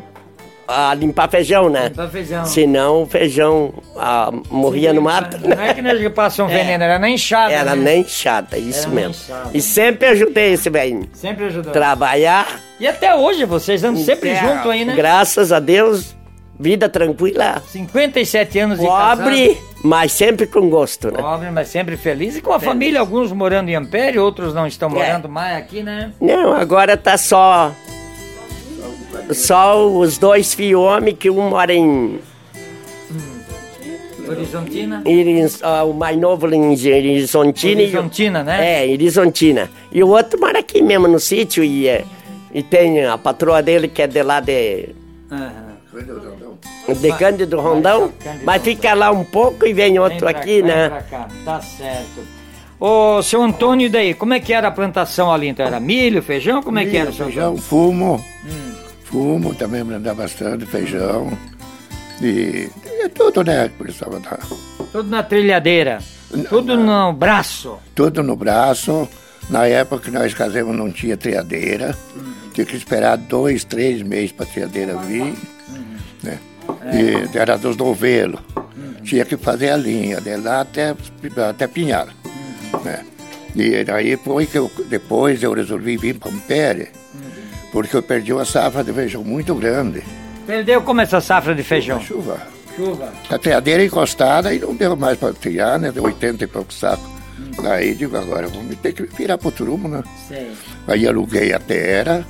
a 0.67 0.93
limpar 0.93 1.29
feijão, 1.29 1.69
né? 1.69 1.87
Limpar 1.87 2.09
feijão. 2.09 2.45
Senão 2.45 3.03
o 3.03 3.05
feijão 3.05 3.73
ah, 3.95 4.31
morria 4.49 4.89
Sim, 4.89 4.95
no 4.95 5.01
mato. 5.01 5.37
Não 5.47 5.61
é 5.61 5.73
que 5.73 5.81
nós 5.81 6.13
passam 6.13 6.47
é. 6.49 6.57
veneno, 6.57 6.83
era 6.83 6.99
nem 6.99 7.15
enxada. 7.15 7.53
Era 7.53 7.75
né? 7.75 7.83
nem 7.83 8.01
enxada, 8.01 8.57
isso 8.57 8.87
era 8.87 8.89
mesmo. 8.89 9.15
E 9.53 9.61
sempre 9.61 10.07
ajudei 10.07 10.53
esse 10.53 10.69
velhinho. 10.69 11.09
Sempre 11.13 11.45
ajudou. 11.45 11.71
Trabalhar. 11.71 12.61
E 12.79 12.87
até 12.87 13.15
hoje 13.15 13.45
vocês 13.45 13.83
andam 13.83 14.03
sempre 14.03 14.29
é, 14.29 14.41
junto 14.41 14.69
aí, 14.69 14.83
né? 14.83 14.95
Graças 14.95 15.51
a 15.51 15.59
Deus, 15.59 16.15
vida 16.59 16.89
tranquila. 16.89 17.61
57 17.67 18.59
anos 18.59 18.79
de 18.79 18.85
Pobre, 18.85 19.55
casado. 19.55 19.66
Mas 19.83 20.11
sempre 20.11 20.47
com 20.47 20.69
gosto, 20.69 21.11
né? 21.11 21.21
Pobre, 21.21 21.51
mas 21.51 21.67
sempre 21.67 21.97
feliz. 21.97 22.35
E 22.35 22.41
com 22.41 22.51
a 22.51 22.59
feliz. 22.59 22.73
família, 22.73 22.99
alguns 22.99 23.31
morando 23.31 23.69
em 23.69 23.75
Ampere, 23.75 24.19
outros 24.19 24.53
não 24.53 24.67
estão 24.67 24.89
é. 24.89 24.93
morando 24.93 25.29
mais 25.29 25.57
aqui, 25.57 25.83
né? 25.83 26.11
Não, 26.19 26.53
agora 26.53 26.97
tá 26.97 27.17
só 27.17 27.73
só 29.33 29.87
os 29.87 30.17
dois 30.17 30.53
filhos 30.53 30.79
homens, 30.79 31.17
que 31.17 31.29
um 31.29 31.49
mora 31.49 31.73
em. 31.73 32.19
Horizontina? 34.27 35.01
Iris, 35.05 35.61
o 35.61 35.93
mais 35.93 36.17
novo 36.17 36.53
em 36.53 36.71
Horizontina. 36.71 37.81
Horizontina, 37.81 38.43
né? 38.43 38.85
É, 38.85 38.91
Horizontina. 38.91 39.69
E 39.91 40.03
o 40.03 40.09
outro 40.09 40.39
mora 40.39 40.59
aqui 40.59 40.81
mesmo 40.81 41.07
no 41.07 41.19
sítio 41.19 41.63
e, 41.63 41.87
E 42.53 42.61
tem 42.61 43.05
a 43.05 43.17
patroa 43.17 43.61
dele 43.61 43.87
que 43.87 44.01
é 44.01 44.07
de 44.07 44.23
lá 44.23 44.39
de. 44.41 44.89
Uhum. 45.31 46.46
De 46.99 47.11
Cândido 47.13 47.59
Rondão, 47.59 48.13
mas 48.43 48.61
fica 48.61 48.93
lá 48.93 49.11
um 49.11 49.23
pouco 49.23 49.65
e 49.65 49.73
vem 49.73 49.99
outro 49.99 50.25
vem 50.25 50.29
aqui, 50.35 50.61
cá, 50.61 50.67
né? 50.67 51.03
Cá. 51.09 51.27
Tá 51.43 51.61
certo. 51.61 52.21
Ô, 52.79 53.21
seu 53.23 53.41
Antônio, 53.41 53.89
daí, 53.89 54.13
como 54.13 54.33
é 54.33 54.39
que 54.39 54.53
era 54.53 54.67
a 54.67 54.71
plantação 54.71 55.33
ali? 55.33 55.47
Então 55.47 55.65
era 55.65 55.79
milho, 55.79 56.21
feijão? 56.21 56.61
Como 56.61 56.77
é 56.77 56.81
milho, 56.81 56.91
que 56.91 56.97
era, 56.97 57.11
seu 57.11 57.25
feijão, 57.25 57.47
Antônio? 57.53 57.63
fumo. 57.63 58.25
Hum. 58.45 58.73
Fumo 59.03 59.55
também 59.55 59.83
mandava 59.83 60.23
bastante, 60.23 60.65
feijão. 60.65 61.35
E, 62.21 62.69
e 62.85 63.09
tudo, 63.09 63.43
né? 63.43 63.69
Precisava 63.77 64.19
dar. 64.19 64.39
Tudo 64.91 65.09
na 65.09 65.23
trilhadeira. 65.23 65.99
Tudo 66.49 66.77
no 66.77 67.13
braço. 67.13 67.77
Tudo 67.95 68.21
no 68.21 68.35
braço. 68.35 69.07
Na 69.49 69.65
época 69.65 70.05
que 70.05 70.11
nós 70.11 70.33
casamos 70.33 70.75
não 70.75 70.91
tinha 70.91 71.15
triadeira. 71.15 71.97
Uhum. 72.15 72.33
Tinha 72.53 72.65
que 72.65 72.75
esperar 72.75 73.17
dois, 73.17 73.63
três 73.63 74.01
meses 74.01 74.31
para 74.31 74.45
a 74.45 74.49
triadeira 74.49 74.97
vir. 74.97 75.35
Uhum. 76.23 76.29
Né? 76.29 76.39
É. 76.85 77.33
E 77.33 77.37
era 77.37 77.57
dos 77.57 77.77
novelos. 77.77 78.39
Uhum. 78.55 79.03
Tinha 79.03 79.25
que 79.25 79.37
fazer 79.37 79.69
a 79.69 79.77
linha, 79.77 80.19
de 80.19 80.35
lá 80.37 80.61
até, 80.61 80.95
até 81.49 81.67
Pinhal. 81.67 82.07
Uhum. 82.25 82.83
Né? 82.83 83.05
E 83.55 83.85
aí 83.91 84.15
foi 84.17 84.45
que 84.45 84.57
eu, 84.57 84.71
depois 84.87 85.41
eu 85.41 85.53
resolvi 85.53 85.97
vir 85.97 86.19
para 86.19 86.31
Ampere, 86.31 86.89
porque 87.71 87.95
eu 87.95 88.03
perdi 88.03 88.31
uma 88.31 88.45
safra 88.45 88.83
de 88.83 88.93
feijão 88.93 89.23
muito 89.23 89.55
grande. 89.55 90.03
Perdeu 90.45 90.81
como 90.81 91.01
essa 91.01 91.19
safra 91.19 91.55
de 91.55 91.63
feijão? 91.63 91.99
Chuva. 91.99 92.39
Chuva. 92.75 93.11
A 93.29 93.37
triadeira 93.39 93.83
encostada 93.83 94.53
e 94.53 94.59
não 94.59 94.75
deu 94.75 94.95
mais 94.95 95.17
para 95.17 95.33
triar, 95.33 95.79
né? 95.79 95.91
Deu 95.91 96.03
80 96.03 96.43
e 96.43 96.47
pouco 96.47 96.71
sacos. 96.71 97.09
Aí 97.65 97.95
digo, 97.95 98.15
agora 98.15 98.47
vamos 98.47 98.75
ter 98.77 98.93
que 98.93 99.03
virar 99.03 99.37
pro 99.37 99.51
Turumo, 99.51 99.87
né? 99.87 100.03
Sim. 100.27 100.51
Aí 100.87 101.07
aluguei 101.07 101.51
a 101.53 101.59
terra 101.59 102.25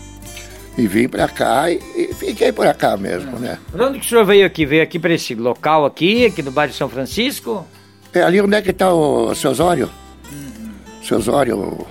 e 0.78 0.88
vim 0.88 1.08
para 1.08 1.28
cá 1.28 1.72
e, 1.72 1.80
e, 1.96 2.14
fiquei 2.14 2.52
por 2.52 2.72
cá 2.76 2.96
mesmo, 2.96 3.40
né? 3.40 3.58
Por 3.72 3.82
onde 3.82 4.00
que 4.00 4.06
o 4.06 4.10
senhor 4.10 4.26
veio 4.26 4.46
aqui? 4.46 4.66
Veio 4.66 4.84
aqui 4.84 5.00
para 5.00 5.14
esse 5.14 5.34
local 5.34 5.86
aqui, 5.86 6.26
aqui 6.26 6.44
no 6.44 6.52
bairro 6.52 6.72
de 6.72 6.78
São 6.78 6.88
Francisco? 6.88 7.66
É 8.14 8.22
ali 8.22 8.40
onde 8.40 8.56
é 8.56 8.62
que 8.62 8.72
está 8.72 8.94
o 8.94 9.34
seu 9.36 9.52
Osório. 9.52 9.90
Uhum. 10.32 10.72
Seu 11.04 11.18
Osório 11.18 11.86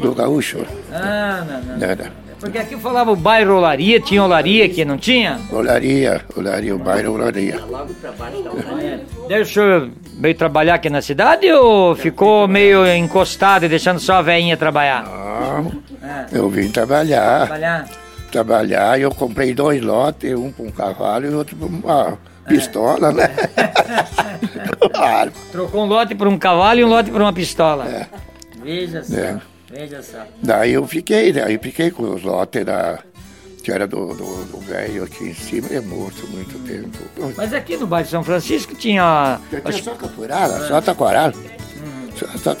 do 0.00 0.14
Gaúcho. 0.14 0.64
Ah, 0.92 1.44
não, 1.46 1.62
não. 1.62 1.78
não. 1.78 1.96
não. 1.96 2.28
Porque 2.40 2.58
aqui 2.58 2.76
falava 2.76 3.10
o 3.10 3.16
bairro 3.16 3.56
Olaria, 3.56 3.98
tinha 4.00 4.22
Olaria 4.22 4.64
aqui, 4.64 4.84
não 4.84 4.96
tinha? 4.96 5.40
Olaria, 5.50 6.24
Olaria, 6.36 6.74
o 6.74 6.78
bairro 6.78 7.14
Olaria. 7.14 7.56
É. 7.56 8.68
Daí 8.78 9.00
o 9.36 9.46
senhor 9.46 9.90
veio 10.18 10.34
trabalhar 10.34 10.74
aqui 10.74 10.88
na 10.88 11.02
cidade 11.02 11.50
ou 11.52 11.94
ficou 11.94 12.48
meio 12.48 12.86
encostado 12.86 13.64
e 13.64 13.68
deixando 13.68 14.00
só 14.00 14.14
a 14.14 14.22
veinha 14.22 14.56
trabalhar? 14.56 15.04
Não, 15.04 15.82
é. 16.02 16.26
eu 16.32 16.48
vim 16.48 16.70
trabalhar. 16.70 17.46
Trabalhar? 17.46 17.88
Trabalhar, 18.30 19.00
eu 19.00 19.10
comprei 19.10 19.54
dois 19.54 19.82
lotes, 19.82 20.34
um 20.34 20.52
para 20.52 20.64
um 20.64 20.70
cavalo 20.70 21.26
e 21.26 21.34
outro 21.34 21.56
para 21.56 21.66
uma 21.66 22.18
pistola, 22.46 23.12
né? 23.12 23.30
claro. 24.92 25.32
Trocou 25.52 25.84
um 25.84 25.86
lote 25.86 26.14
por 26.14 26.26
um 26.26 26.38
cavalo 26.38 26.80
e 26.80 26.84
um 26.84 26.88
lote 26.88 27.10
por 27.10 27.20
uma 27.20 27.32
pistola. 27.32 27.86
É. 27.86 28.06
Veja 28.62 29.02
só. 29.02 29.16
É. 29.16 29.40
Veja 29.70 30.02
só. 30.02 30.18
Daí 30.42 30.72
eu 30.72 30.86
fiquei, 30.86 31.32
daí 31.32 31.58
fiquei 31.58 31.90
com 31.90 32.14
os 32.14 32.22
lotes 32.22 32.64
da, 32.64 32.98
que 33.68 33.72
era 33.72 33.86
do, 33.86 34.14
do, 34.14 34.60
velho 34.60 35.04
aqui 35.04 35.24
em 35.24 35.34
cima, 35.34 35.68
é 35.70 35.78
morto 35.78 36.26
muito 36.28 36.58
tempo. 36.60 36.96
Mas 37.36 37.52
aqui 37.52 37.76
no 37.76 37.86
bairro 37.86 38.06
de 38.06 38.10
São 38.10 38.24
Francisco 38.24 38.74
tinha. 38.74 39.38
Tinha 39.50 39.82
só 39.82 39.94
capoeirada, 39.94 40.56
ah. 40.56 40.68
só 40.68 40.80
taquaral. 40.80 41.32
Uhum. 41.34 42.10
Só, 42.16 42.26
só. 42.38 42.56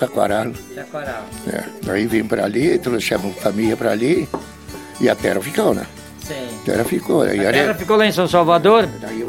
É. 1.50 1.64
Daí 1.82 2.06
vim 2.06 2.24
para 2.24 2.44
ali, 2.44 2.78
trouxemos 2.78 3.34
família 3.36 3.74
para 3.74 3.92
ali 3.92 4.28
e 5.00 5.08
a 5.08 5.14
terra 5.14 5.40
ficou, 5.40 5.72
né? 5.72 5.86
Sim. 6.20 6.34
A 6.60 6.64
terra 6.66 6.84
ficou. 6.84 7.22
A 7.22 7.28
terra 7.28 7.72
ficou 7.72 7.96
lá 7.96 8.06
em 8.06 8.12
São 8.12 8.28
Salvador? 8.28 8.86
Daí 9.00 9.22
eu 9.22 9.28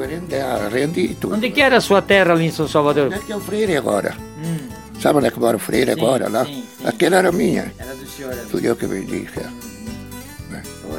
rendi, 0.70 1.16
tudo. 1.16 1.36
Onde 1.36 1.50
que 1.50 1.62
era 1.62 1.78
a 1.78 1.82
sua 1.82 2.02
terra 2.02 2.34
ali 2.34 2.48
em 2.48 2.52
São 2.52 2.68
Salvador? 2.68 3.06
Onde 3.06 3.16
é 3.16 3.20
que 3.20 3.32
é 3.32 3.38
o 3.38 3.40
Freire 3.40 3.78
agora? 3.78 4.18
Hum. 4.44 4.68
Sabe 5.02 5.20
onde 5.20 5.28
é 5.28 5.32
que 5.32 5.40
mora 5.40 5.56
o 5.56 5.60
Freire 5.60 5.94
sim, 5.94 5.98
agora 6.02 6.28
lá? 6.28 6.44
Sim, 6.44 6.66
sim. 6.78 6.86
Aquela 6.86 7.16
era 7.16 7.32
minha. 7.32 7.72
Era 7.80 7.96
do 7.96 8.06
senhor. 8.06 8.34
Fui 8.50 8.68
eu 8.68 8.76
que 8.76 8.86
vendi. 8.86 9.30
É. 9.38 9.69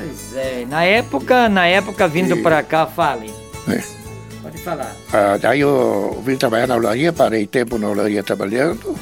Pois 0.01 0.37
é. 0.37 0.67
Na 0.69 0.85
época, 0.85 1.49
na 1.49 1.67
época 1.67 2.09
vindo 2.09 2.37
e... 2.37 2.43
para 2.43 2.63
cá, 2.63 2.87
fale. 2.87 3.33
É. 3.69 3.83
Pode 4.43 4.59
falar. 4.59 4.95
Ah, 5.13 5.37
daí 5.41 5.61
eu 5.61 6.21
vim 6.25 6.37
trabalhar 6.37 6.67
na 6.67 6.77
olaria, 6.77 7.13
parei 7.13 7.47
tempo 7.47 7.79
na 7.79 7.89
olaria 7.89 8.23
trabalhando, 8.23 8.99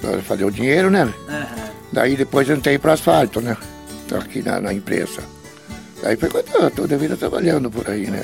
para 0.00 0.20
fazer 0.22 0.44
o 0.44 0.50
dinheiro, 0.50 0.90
né? 0.90 1.04
Uhum. 1.04 1.68
Daí 1.92 2.16
depois 2.16 2.48
entrei 2.48 2.78
para 2.78 2.92
asfalto, 2.92 3.40
né? 3.40 3.56
Aqui 4.20 4.42
na, 4.42 4.60
na 4.60 4.72
empresa. 4.72 5.22
Daí 6.02 6.16
foi 6.16 6.28
quando 6.28 6.48
eu 6.54 6.70
toda 6.70 6.94
a 6.94 6.98
vida 6.98 7.16
trabalhando 7.16 7.70
por 7.70 7.88
aí, 7.88 8.06
né? 8.06 8.22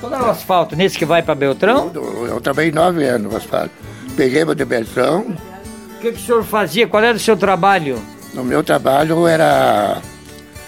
Qual 0.00 0.12
é 0.12 0.22
o 0.22 0.26
asfalto? 0.26 0.76
Nesse 0.76 0.98
que 0.98 1.06
vai 1.06 1.22
para 1.22 1.34
Beltrão? 1.34 1.90
Eu, 1.94 2.26
eu 2.26 2.40
trabalhei 2.40 2.70
nove 2.70 3.04
anos 3.06 3.32
no 3.32 3.36
asfalto 3.36 3.72
peguei 4.16 4.44
meu 4.44 4.54
de 4.54 4.64
Beltrão. 4.64 5.20
O 5.20 6.00
que, 6.00 6.12
que 6.12 6.18
o 6.18 6.24
senhor 6.24 6.44
fazia? 6.44 6.88
Qual 6.88 7.02
era 7.02 7.16
o 7.16 7.20
seu 7.20 7.36
trabalho? 7.36 8.00
No 8.34 8.42
meu 8.42 8.64
trabalho 8.64 9.26
era. 9.26 10.00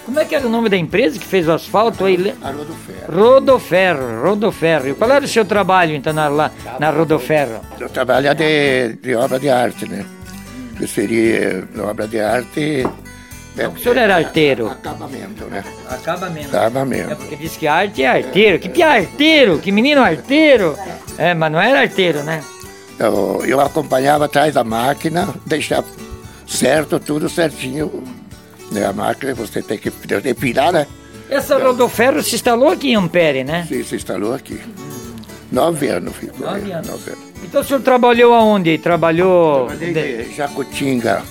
Como 0.09 0.21
é 0.21 0.25
que 0.25 0.35
era 0.35 0.47
o 0.47 0.49
nome 0.49 0.71
da 0.71 0.77
empresa 0.79 1.18
que 1.18 1.27
fez 1.27 1.47
o 1.47 1.53
asfalto 1.53 2.07
aí? 2.07 2.35
A 2.40 2.51
Rodoferro. 2.51 3.12
Rodoferro, 3.14 4.23
Rodoferro. 4.23 4.94
Qual 4.94 5.11
era 5.11 5.23
o 5.23 5.29
seu 5.29 5.44
trabalho 5.44 5.94
então 5.94 6.14
na, 6.14 6.29
lá, 6.29 6.51
na 6.81 6.88
Rodoferro? 6.88 7.61
Eu 7.79 7.90
trabalho 7.90 8.35
de, 8.35 8.94
de 9.03 9.14
obra 9.14 9.38
de 9.38 9.51
arte, 9.51 9.87
né? 9.87 10.07
Que 10.79 10.87
seria 10.87 11.68
obra 11.79 12.09
de 12.09 12.18
arte. 12.18 12.88
É, 13.55 13.68
o 13.68 13.77
senhor 13.77 13.99
era 13.99 14.16
arteiro? 14.16 14.68
Acabamento, 14.68 15.44
né? 15.44 15.62
Acabamento. 15.90 16.57
Acabamento. 16.57 17.11
É 17.11 17.14
porque 17.14 17.37
diz 17.37 17.59
que 17.59 17.66
arte 17.66 18.03
é 18.03 18.09
arteiro. 18.09 18.59
Que, 18.59 18.71
que 18.71 18.83
é 18.83 18.87
arteiro? 19.01 19.59
Que 19.59 19.71
menino 19.71 20.01
arteiro? 20.01 20.75
É, 21.18 21.35
mas 21.35 21.53
não 21.53 21.61
era 21.61 21.81
arteiro, 21.83 22.23
né? 22.23 22.42
Eu, 22.99 23.44
eu 23.44 23.61
acompanhava 23.61 24.25
atrás 24.25 24.55
da 24.55 24.64
máquina, 24.64 25.29
deixar 25.44 25.85
certo, 26.47 26.99
tudo 26.99 27.29
certinho. 27.29 28.03
Né? 28.70 28.85
A 28.85 28.92
máquina 28.92 29.35
você 29.35 29.62
tem 29.62 29.78
que 29.78 29.90
depilar, 29.90 30.72
né? 30.72 30.87
Essa 31.31 31.59
rodoferro 31.59 32.22
se 32.22 32.35
instalou 32.35 32.70
aqui 32.70 32.90
em 32.90 32.96
Ampere, 32.96 33.44
né? 33.44 33.66
Sim, 33.68 33.83
se 33.83 33.96
instalou 33.96 34.35
aqui. 34.35 34.59
Nove 35.52 35.88
anos 35.88 36.16
ficou. 36.16 36.46
Nove 36.46 36.72
anos. 36.72 36.88
Nove 36.88 37.11
anos. 37.11 37.24
Então 37.42 37.61
o 37.61 37.64
senhor 37.64 37.81
trabalhou 37.81 38.35
aonde? 38.35 38.78
Trabalhou... 38.78 39.66
Trabalhei 39.66 39.92
de, 39.92 40.35
Jacutinga, 40.35 41.22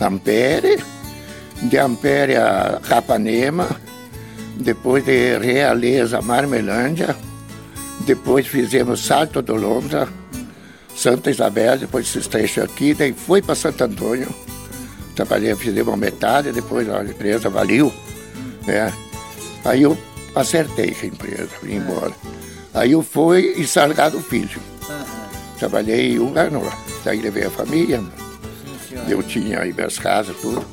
Ampere, 0.00 0.82
de 1.62 1.78
Ampere 1.78 2.36
a 2.36 2.80
Capanema, 2.86 3.68
depois 4.56 5.04
de 5.04 5.38
Realeza, 5.38 6.20
Marmelândia, 6.20 7.16
depois 8.00 8.46
fizemos 8.46 9.04
Salto 9.04 9.40
do 9.40 9.54
Londra, 9.54 10.08
Santa 10.94 11.30
Isabel, 11.30 11.78
depois 11.78 12.08
se 12.08 12.18
estreou 12.18 12.64
aqui, 12.64 12.94
daí 12.94 13.12
foi 13.12 13.40
para 13.40 13.54
Santo 13.54 13.84
Antônio. 13.84 14.28
Trabalhei, 15.14 15.54
fizemos 15.54 15.88
uma 15.88 15.96
metade, 15.96 16.52
depois 16.52 16.88
a 16.88 17.02
empresa 17.04 17.48
valeu. 17.50 17.92
Né? 18.66 18.92
Aí 19.64 19.82
eu 19.82 19.96
acertei 20.34 20.96
a 21.00 21.06
empresa, 21.06 21.48
vim 21.62 21.76
embora. 21.76 22.12
Aí 22.74 22.92
eu 22.92 23.02
fui 23.02 23.54
e 23.56 23.66
Salgado 23.66 24.20
Filho. 24.20 24.60
Trabalhei 25.58 26.18
um 26.18 26.36
ano 26.36 26.64
lá. 26.64 26.76
Daí 27.04 27.20
levei 27.20 27.44
a 27.44 27.50
família. 27.50 28.02
eu 29.08 29.22
tinha 29.22 29.60
aí 29.60 29.72
minhas 29.72 29.98
casas, 29.98 30.36
tudo. 30.40 30.64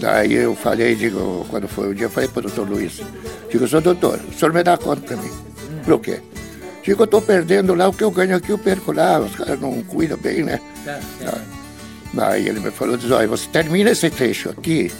Daí 0.00 0.34
eu 0.34 0.54
falei, 0.54 0.94
digo, 0.94 1.46
quando 1.50 1.68
foi 1.68 1.90
o 1.90 1.94
dia, 1.94 2.06
eu 2.06 2.10
falei 2.10 2.28
para 2.28 2.40
o 2.40 2.42
doutor 2.42 2.68
Luiz, 2.68 3.00
digo, 3.50 3.66
sou 3.66 3.80
doutor, 3.80 4.20
o 4.28 4.32
senhor 4.32 4.52
me 4.52 4.62
dá 4.62 4.76
conta 4.76 5.00
para 5.02 5.16
mim. 5.16 5.30
Por 5.84 6.00
quê? 6.00 6.20
Digo, 6.82 7.02
eu 7.02 7.04
estou 7.04 7.22
perdendo 7.22 7.74
lá, 7.74 7.88
o 7.88 7.92
que 7.92 8.04
eu 8.04 8.10
ganho 8.10 8.36
aqui 8.36 8.50
eu 8.50 8.58
perco 8.58 8.92
lá, 8.92 9.20
os 9.20 9.34
caras 9.34 9.58
não 9.60 9.82
cuidam 9.82 10.18
bem, 10.18 10.42
né? 10.42 10.60
Tá, 10.84 11.00
tá. 11.24 11.40
Aí 12.16 12.48
ele 12.48 12.60
me 12.60 12.70
falou, 12.70 12.96
diz, 12.96 13.10
olha, 13.10 13.26
você 13.26 13.48
termina 13.48 13.90
esse 13.90 14.08
trecho 14.10 14.50
aqui, 14.50 14.90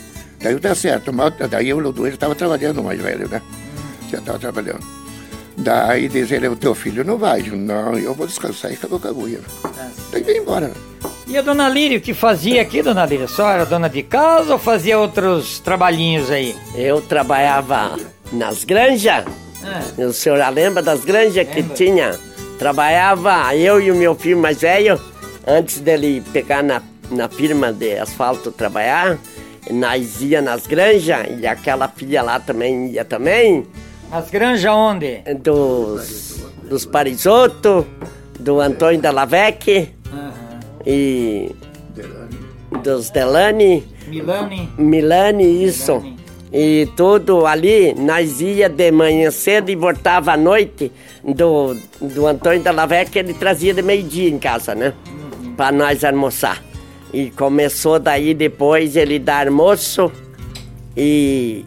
daí 0.40 0.58
tá 0.58 0.74
certo, 0.74 1.12
mas, 1.12 1.32
daí 1.50 1.72
o 1.72 1.78
Ludoeiro 1.78 2.14
estava 2.14 2.34
trabalhando 2.34 2.82
mais 2.82 3.00
velho, 3.00 3.28
né? 3.28 3.40
Hum. 3.40 4.08
Já 4.10 4.18
estava 4.18 4.38
trabalhando. 4.38 4.84
Daí 5.56 6.08
diz 6.08 6.32
ele, 6.32 6.48
o 6.48 6.56
teu 6.56 6.74
filho 6.74 7.04
não 7.04 7.16
vai. 7.16 7.42
Digo, 7.42 7.56
não, 7.56 7.96
eu 7.96 8.12
vou 8.12 8.26
descansar 8.26 8.72
e 8.72 8.74
acabou 8.74 8.98
com 8.98 9.06
a 9.06 9.10
agulha. 9.10 9.40
Daí 10.10 10.22
veio 10.22 10.42
embora. 10.42 10.72
E 11.28 11.38
a 11.38 11.42
dona 11.42 11.68
Líria, 11.68 11.98
o 11.98 12.00
que 12.00 12.12
fazia 12.12 12.60
aqui, 12.60 12.82
dona 12.82 13.06
Líria? 13.06 13.28
Só 13.28 13.48
era 13.48 13.64
dona 13.64 13.88
de 13.88 14.02
casa 14.02 14.52
ou 14.52 14.58
fazia 14.58 14.98
outros 14.98 15.60
trabalhinhos 15.60 16.30
aí? 16.30 16.56
Eu 16.74 17.00
trabalhava 17.00 17.96
nas 18.32 18.64
granjas 18.64 19.24
é. 19.64 20.04
O 20.04 20.12
senhor 20.12 20.36
já 20.36 20.48
lembra 20.48 20.82
das 20.82 21.04
granjas 21.04 21.48
que 21.48 21.62
tinha? 21.62 22.18
Trabalhava 22.58 23.54
eu 23.56 23.80
e 23.80 23.90
o 23.90 23.94
meu 23.94 24.14
filho 24.14 24.38
mais 24.38 24.60
velho, 24.60 25.00
antes 25.46 25.80
dele 25.80 26.22
pegar 26.32 26.62
na, 26.62 26.82
na 27.10 27.28
firma 27.28 27.72
de 27.72 27.98
asfalto 27.98 28.50
trabalhar, 28.50 29.18
nós 29.70 30.20
ia 30.22 30.42
nas 30.42 30.66
granjas 30.66 31.26
e 31.40 31.46
aquela 31.46 31.88
filha 31.88 32.22
lá 32.22 32.38
também 32.40 32.88
ia 32.90 33.04
também. 33.04 33.66
As 34.10 34.30
granjas 34.30 34.72
onde? 34.72 35.22
Dos, 35.42 36.44
dos 36.68 36.86
Parisotto, 36.86 37.86
do 38.38 38.60
Antônio 38.60 39.00
da 39.00 39.10
Lavec 39.10 39.90
uhum. 40.12 40.60
e 40.86 41.54
dos 42.82 43.10
Delane. 43.10 43.84
Milani. 44.06 44.68
Milani, 44.78 45.64
isso. 45.64 46.00
Milani. 46.00 46.24
E 46.56 46.88
tudo 46.94 47.46
ali, 47.46 47.92
nós 47.94 48.40
ia 48.40 48.68
de 48.68 48.92
manhã 48.92 49.28
cedo 49.32 49.70
e 49.70 49.74
voltava 49.74 50.34
à 50.34 50.36
noite 50.36 50.92
do, 51.24 51.74
do 52.00 52.28
Antônio 52.28 52.62
da 52.62 53.04
que 53.04 53.18
ele 53.18 53.34
trazia 53.34 53.74
de 53.74 53.82
meio-dia 53.82 54.28
em 54.28 54.38
casa, 54.38 54.72
né? 54.72 54.92
Uhum. 55.08 55.54
Para 55.56 55.72
nós 55.72 56.04
almoçar. 56.04 56.62
E 57.14 57.30
começou 57.30 58.00
daí 58.00 58.34
depois 58.34 58.96
ele 58.96 59.20
dar 59.20 59.46
almoço 59.46 60.10
e, 60.96 61.64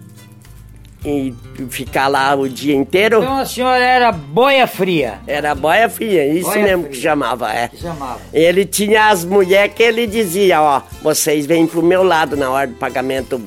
e 1.06 1.34
ficar 1.70 2.10
lá 2.10 2.36
o 2.36 2.50
dia 2.50 2.76
inteiro. 2.76 3.20
Então 3.20 3.38
a 3.38 3.46
senhora 3.46 3.82
era 3.82 4.12
boia 4.12 4.68
fria? 4.68 5.22
Era 5.26 5.56
boia 5.56 5.88
fria, 5.88 6.28
isso 6.28 6.50
boia 6.50 6.64
mesmo 6.64 6.84
fria. 6.84 6.96
que 6.96 7.02
chamava, 7.02 7.54
é. 7.54 7.70
Que 7.70 7.78
chamava. 7.78 8.20
Ele 8.34 8.66
tinha 8.66 9.08
as 9.08 9.24
mulheres 9.24 9.74
que 9.74 9.84
ele 9.84 10.06
dizia, 10.06 10.62
ó, 10.62 10.82
vocês 11.02 11.46
vêm 11.46 11.66
pro 11.66 11.82
meu 11.82 12.04
lado 12.04 12.36
na 12.36 12.50
hora 12.52 12.68
do 12.68 12.76
pagamento 12.76 13.42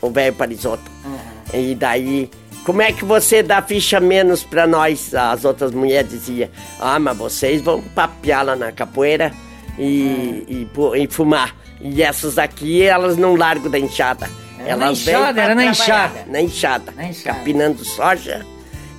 o 0.00 0.08
velho 0.08 0.32
Parisoto. 0.36 0.88
Uhum. 1.04 1.60
E 1.60 1.74
daí, 1.74 2.30
como 2.64 2.80
é 2.80 2.92
que 2.92 3.04
você 3.04 3.42
dá 3.42 3.60
ficha 3.60 3.98
menos 3.98 4.44
pra 4.44 4.68
nós? 4.68 5.12
As 5.16 5.44
outras 5.44 5.72
mulheres 5.72 6.08
diziam, 6.12 6.48
ah, 6.78 7.00
mas 7.00 7.18
vocês 7.18 7.60
vão 7.60 7.82
papear 7.82 8.44
lá 8.44 8.54
na 8.54 8.70
capoeira 8.70 9.32
e, 9.78 10.44
uhum. 10.48 10.94
e, 10.94 11.04
e, 11.04 11.06
fumar. 11.08 11.54
E 11.80 12.02
essas 12.02 12.38
aqui, 12.38 12.82
elas 12.82 13.16
não 13.16 13.36
largam 13.36 13.70
da 13.70 13.78
enxada. 13.78 14.28
Era 14.58 14.70
elas 14.70 14.78
na 14.78 14.92
enxada, 14.92 15.40
era 15.40 15.54
na 15.54 15.64
enxada. 15.64 16.24
Na 16.26 16.40
enxada. 16.40 16.92
Na 16.96 17.04
enxada. 17.06 17.38
Capinando 17.38 17.84
soja 17.84 18.44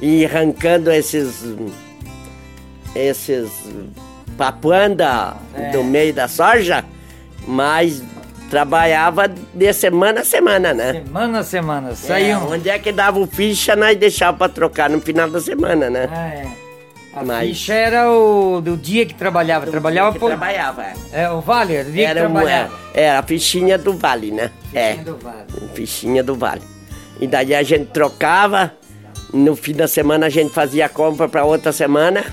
e 0.01 0.25
arrancando 0.25 0.91
esses... 0.91 1.43
Esses 2.93 3.49
papuanda 4.37 5.35
é. 5.53 5.69
do 5.69 5.83
meio 5.83 6.13
da 6.13 6.27
soja, 6.27 6.83
mas 7.47 8.03
trabalhava 8.49 9.27
de 9.27 9.71
semana 9.71 10.21
a 10.21 10.25
semana, 10.25 10.73
né? 10.73 10.93
Semana 10.93 11.39
a 11.39 11.43
semana, 11.43 11.95
saiu. 11.95 12.37
É, 12.37 12.37
onde 12.37 12.69
é 12.69 12.79
que 12.79 12.91
dava 12.91 13.19
o 13.19 13.27
ficha, 13.27 13.75
nós 13.75 13.95
deixava 13.97 14.37
pra 14.37 14.49
trocar 14.49 14.89
no 14.89 14.99
final 14.99 15.29
da 15.29 15.39
semana, 15.39 15.89
né? 15.89 16.09
Ah, 16.11 16.27
é. 16.27 16.70
A 17.13 17.39
ficha 17.41 17.73
era 17.73 18.09
o 18.09 18.61
do 18.61 18.77
dia 18.77 19.05
que 19.05 19.13
trabalhava. 19.13 19.65
Do 19.65 19.71
trabalhava 19.71 20.11
dia 20.11 20.19
por... 20.19 20.29
trabalhava, 20.29 20.83
é. 20.83 20.93
É, 21.11 21.29
o 21.29 21.41
vale, 21.41 21.75
era 21.75 21.89
o 21.89 21.91
dia 21.91 22.07
era 22.07 22.21
que 22.21 22.27
trabalhava. 22.27 22.73
É, 22.93 23.03
é, 23.03 23.11
a 23.11 23.21
fichinha 23.21 23.77
do 23.77 23.93
vale, 23.93 24.31
né? 24.31 24.49
Fichinha 24.71 24.81
é. 24.81 24.95
do 24.95 25.17
vale. 25.17 25.45
Fichinha 25.73 26.23
do 26.23 26.35
vale. 26.35 26.61
E 27.19 27.27
daí 27.27 27.53
a 27.53 27.63
gente 27.63 27.87
trocava, 27.87 28.71
no 29.33 29.55
fim 29.55 29.73
da 29.73 29.87
semana 29.87 30.27
a 30.27 30.29
gente 30.29 30.53
fazia 30.53 30.85
a 30.85 30.89
compra 30.89 31.27
pra 31.27 31.43
outra 31.43 31.73
semana, 31.73 32.23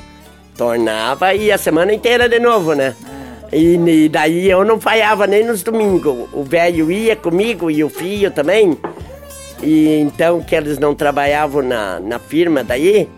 tornava 0.56 1.34
e 1.34 1.50
a 1.50 1.58
semana 1.58 1.92
inteira 1.92 2.28
de 2.28 2.38
novo, 2.38 2.74
né? 2.74 2.94
Ah. 3.04 3.48
E, 3.52 3.74
e 3.74 4.08
daí 4.08 4.48
eu 4.48 4.64
não 4.64 4.80
falhava 4.80 5.26
nem 5.26 5.44
nos 5.44 5.62
domingos. 5.64 6.28
O 6.32 6.44
velho 6.44 6.90
ia 6.90 7.16
comigo 7.16 7.68
e 7.68 7.82
o 7.82 7.88
filho 7.88 8.30
também. 8.30 8.78
E 9.60 9.98
então 10.00 10.40
que 10.40 10.54
eles 10.54 10.78
não 10.78 10.94
trabalhavam 10.94 11.62
na, 11.62 11.98
na 11.98 12.18
firma 12.20 12.62
daí, 12.62 13.08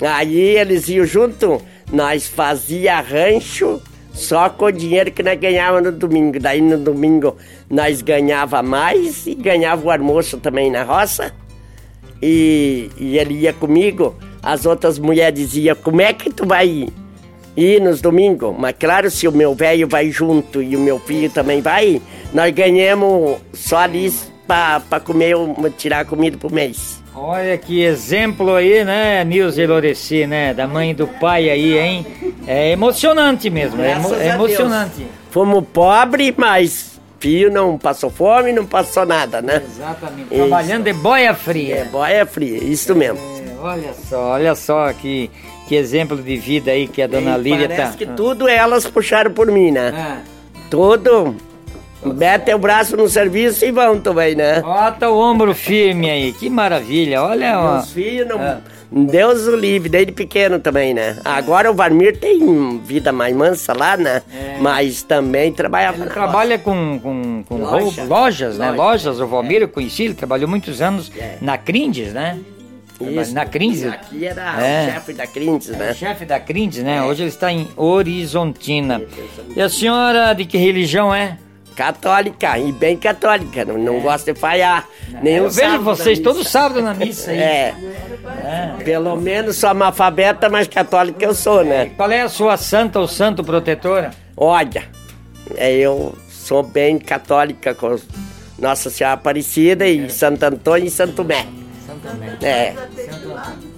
aí 0.00 0.56
eles 0.56 0.88
iam 0.88 1.06
junto, 1.06 1.60
nós 1.92 2.26
fazia 2.26 3.00
rancho 3.00 3.80
só 4.12 4.48
com 4.48 4.66
o 4.66 4.72
dinheiro 4.72 5.10
que 5.10 5.22
nós 5.22 5.38
ganhávamos 5.38 5.92
no 5.92 5.98
domingo. 5.98 6.40
Daí 6.40 6.60
no 6.60 6.78
domingo 6.78 7.36
nós 7.68 8.02
ganhava 8.02 8.62
mais 8.62 9.26
e 9.26 9.34
ganhava 9.34 9.86
o 9.86 9.90
almoço 9.90 10.38
também 10.38 10.70
na 10.70 10.82
roça. 10.82 11.32
E, 12.22 12.90
e 12.96 13.18
ele 13.18 13.34
ia 13.34 13.52
comigo. 13.52 14.14
As 14.42 14.64
outras 14.64 14.98
mulheres 14.98 15.38
diziam, 15.38 15.76
como 15.76 16.00
é 16.00 16.12
que 16.12 16.32
tu 16.32 16.46
vai 16.46 16.66
ir? 16.66 16.92
ir 17.56 17.80
nos 17.80 18.00
domingos. 18.00 18.54
Mas 18.56 18.76
claro, 18.78 19.10
se 19.10 19.26
o 19.26 19.32
meu 19.32 19.54
velho 19.54 19.88
vai 19.88 20.10
junto 20.10 20.62
e 20.62 20.76
o 20.76 20.80
meu 20.80 20.98
filho 20.98 21.30
também 21.30 21.60
vai, 21.60 22.00
nós 22.32 22.52
ganhamos 22.52 23.38
só 23.52 23.78
ali 23.78 24.12
para 24.46 25.00
comer, 25.00 25.34
tirar 25.76 26.04
comida 26.04 26.36
por 26.36 26.52
mês. 26.52 26.95
Olha 27.16 27.56
que 27.56 27.82
exemplo 27.82 28.54
aí, 28.54 28.84
né, 28.84 29.24
Nilce 29.24 29.66
Loreci, 29.66 30.26
né? 30.26 30.52
Da 30.52 30.66
mãe 30.66 30.90
e 30.90 30.94
do 30.94 31.06
pai 31.06 31.48
aí, 31.48 31.78
hein? 31.78 32.06
É 32.46 32.70
emocionante 32.70 33.48
mesmo, 33.48 33.80
é, 33.82 33.92
emo 33.92 34.14
é 34.14 34.28
emocionante. 34.28 34.98
Deus. 34.98 35.10
Fomos 35.30 35.64
pobres, 35.72 36.34
mas 36.36 37.00
filho 37.18 37.50
não 37.50 37.78
passou 37.78 38.10
fome, 38.10 38.52
não 38.52 38.66
passou 38.66 39.06
nada, 39.06 39.40
né? 39.40 39.62
Exatamente. 39.64 40.26
Isso. 40.30 40.36
Trabalhando 40.36 40.84
de 40.84 40.92
boia 40.92 41.34
fria. 41.34 41.76
É, 41.76 41.84
boia 41.84 42.26
fria, 42.26 42.58
isso 42.62 42.94
mesmo. 42.94 43.18
É, 43.18 43.60
olha 43.62 43.94
só, 43.94 44.32
olha 44.32 44.54
só 44.54 44.92
que 44.92 45.30
que 45.66 45.74
exemplo 45.74 46.16
de 46.16 46.36
vida 46.36 46.70
aí 46.70 46.86
que 46.86 47.02
a 47.02 47.06
dona 47.06 47.36
e 47.36 47.42
Lília 47.42 47.68
parece 47.68 47.76
tá. 47.76 47.82
Parece 47.82 47.98
que 47.98 48.06
tudo 48.06 48.46
elas 48.46 48.86
puxaram 48.86 49.32
por 49.32 49.50
mim, 49.50 49.72
né? 49.72 49.92
Ah. 49.96 50.18
Tudo. 50.70 51.34
Mete 52.14 52.54
o 52.54 52.58
braço 52.58 52.96
no 52.96 53.08
serviço 53.08 53.64
e 53.64 53.70
vão 53.70 54.00
também, 54.00 54.34
né? 54.34 54.60
Bota 54.60 55.10
o 55.10 55.18
ombro 55.18 55.54
firme 55.54 56.10
aí, 56.10 56.32
que 56.32 56.48
maravilha, 56.48 57.22
olha. 57.22 57.72
Meus 57.72 57.92
filhos, 57.92 58.28
não... 58.28 58.40
Ah. 58.40 58.60
Deus 58.90 59.46
o 59.48 59.56
livre, 59.56 59.88
desde 59.88 60.12
pequeno 60.12 60.60
também, 60.60 60.94
né? 60.94 61.18
Agora 61.24 61.70
o 61.70 61.74
Varmir 61.74 62.18
tem 62.18 62.78
vida 62.78 63.12
mais 63.12 63.34
mansa 63.34 63.72
lá, 63.72 63.96
né? 63.96 64.22
É. 64.32 64.58
Mas 64.60 65.02
também 65.02 65.52
trabalhava 65.52 65.98
ele 65.98 66.10
trabalha 66.10 66.58
com, 66.58 66.98
com, 67.00 67.44
com 67.48 67.56
Loja. 67.56 68.04
lojas, 68.04 68.58
né? 68.58 68.70
Lojas, 68.70 69.20
o 69.20 69.26
Valmir 69.26 69.62
eu 69.62 69.68
conheci, 69.68 70.04
ele 70.04 70.14
trabalhou 70.14 70.48
muitos 70.48 70.80
anos 70.80 71.10
é. 71.18 71.36
na 71.40 71.58
Crindes, 71.58 72.12
né? 72.12 72.38
Isso. 73.00 73.34
Na 73.34 73.44
Crindes? 73.44 73.84
Aqui 73.84 74.24
era 74.24 74.64
é. 74.64 74.82
o 74.88 74.92
chefe 74.92 75.12
da 75.12 75.26
Crindes, 75.26 75.68
né? 75.68 75.94
chefe 75.94 76.24
da 76.24 76.40
Crindes, 76.40 76.82
né? 76.82 76.98
É. 76.98 77.02
Hoje 77.02 77.22
ele 77.22 77.28
está 77.28 77.52
em 77.52 77.68
Horizontina. 77.76 79.02
E 79.54 79.60
a 79.60 79.68
senhora 79.68 80.32
de 80.32 80.44
que 80.46 80.56
religião 80.56 81.14
é? 81.14 81.36
Católica, 81.76 82.58
e 82.58 82.72
bem 82.72 82.96
católica, 82.96 83.62
não, 83.66 83.76
não 83.76 83.98
é. 83.98 84.00
gosta 84.00 84.32
de 84.32 84.40
falhar. 84.40 84.88
Nenhum 85.22 85.44
Eu 85.44 85.50
vejo 85.50 85.82
vocês 85.82 86.18
todo 86.18 86.42
sábado 86.42 86.80
na 86.80 86.94
missa 86.94 87.30
aí. 87.30 87.38
É. 87.38 87.74
é. 88.42 88.82
Pelo 88.82 89.14
menos 89.16 89.56
sou 89.56 89.68
analfabeta, 89.68 90.48
mas 90.48 90.66
católica 90.66 91.22
eu 91.22 91.34
sou, 91.34 91.62
né? 91.62 91.90
Qual 91.94 92.10
é 92.10 92.22
a 92.22 92.30
sua 92.30 92.56
santa 92.56 92.98
ou 92.98 93.06
santo 93.06 93.44
protetora? 93.44 94.10
Olha, 94.34 94.84
é, 95.54 95.74
eu 95.74 96.16
sou 96.30 96.62
bem 96.62 96.98
católica 96.98 97.74
com 97.74 97.98
Nossa 98.58 98.88
Senhora 98.88 99.12
Aparecida 99.12 99.86
e 99.86 100.08
Santo 100.08 100.42
Antônio 100.44 100.86
e 100.86 100.90
Santo 100.90 101.22
Mé. 101.22 101.44
É. 102.40 102.72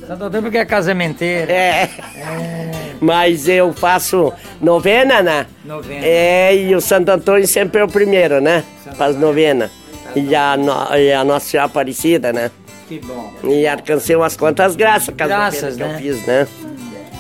Santo 0.06 0.24
Antônio 0.24 0.42
porque 0.42 0.58
é 0.58 0.64
casamenteiro. 0.64 1.50
É. 1.50 1.90
é. 2.16 2.77
Mas 3.00 3.48
eu 3.48 3.72
faço 3.72 4.32
novena, 4.60 5.22
né? 5.22 5.46
Novena. 5.64 6.00
É, 6.04 6.56
e 6.56 6.74
o 6.74 6.80
Santo 6.80 7.10
Antônio 7.10 7.46
sempre 7.46 7.80
é 7.80 7.84
o 7.84 7.88
primeiro, 7.88 8.40
né? 8.40 8.64
Faz 8.96 9.16
novena. 9.16 9.70
E 10.16 10.34
a, 10.34 10.56
no, 10.56 10.96
e 10.96 11.12
a 11.12 11.22
Nossa 11.24 11.46
Senhora 11.46 11.66
Aparecida, 11.66 12.32
né? 12.32 12.50
Que 12.88 12.98
bom. 13.00 13.32
E 13.44 13.66
alcancei 13.66 14.16
umas 14.16 14.36
quantas 14.36 14.74
graças, 14.74 15.14
graças 15.14 15.76
né? 15.76 15.86
que 15.86 15.92
eu 15.92 16.14
fiz, 16.14 16.26
né? 16.26 16.48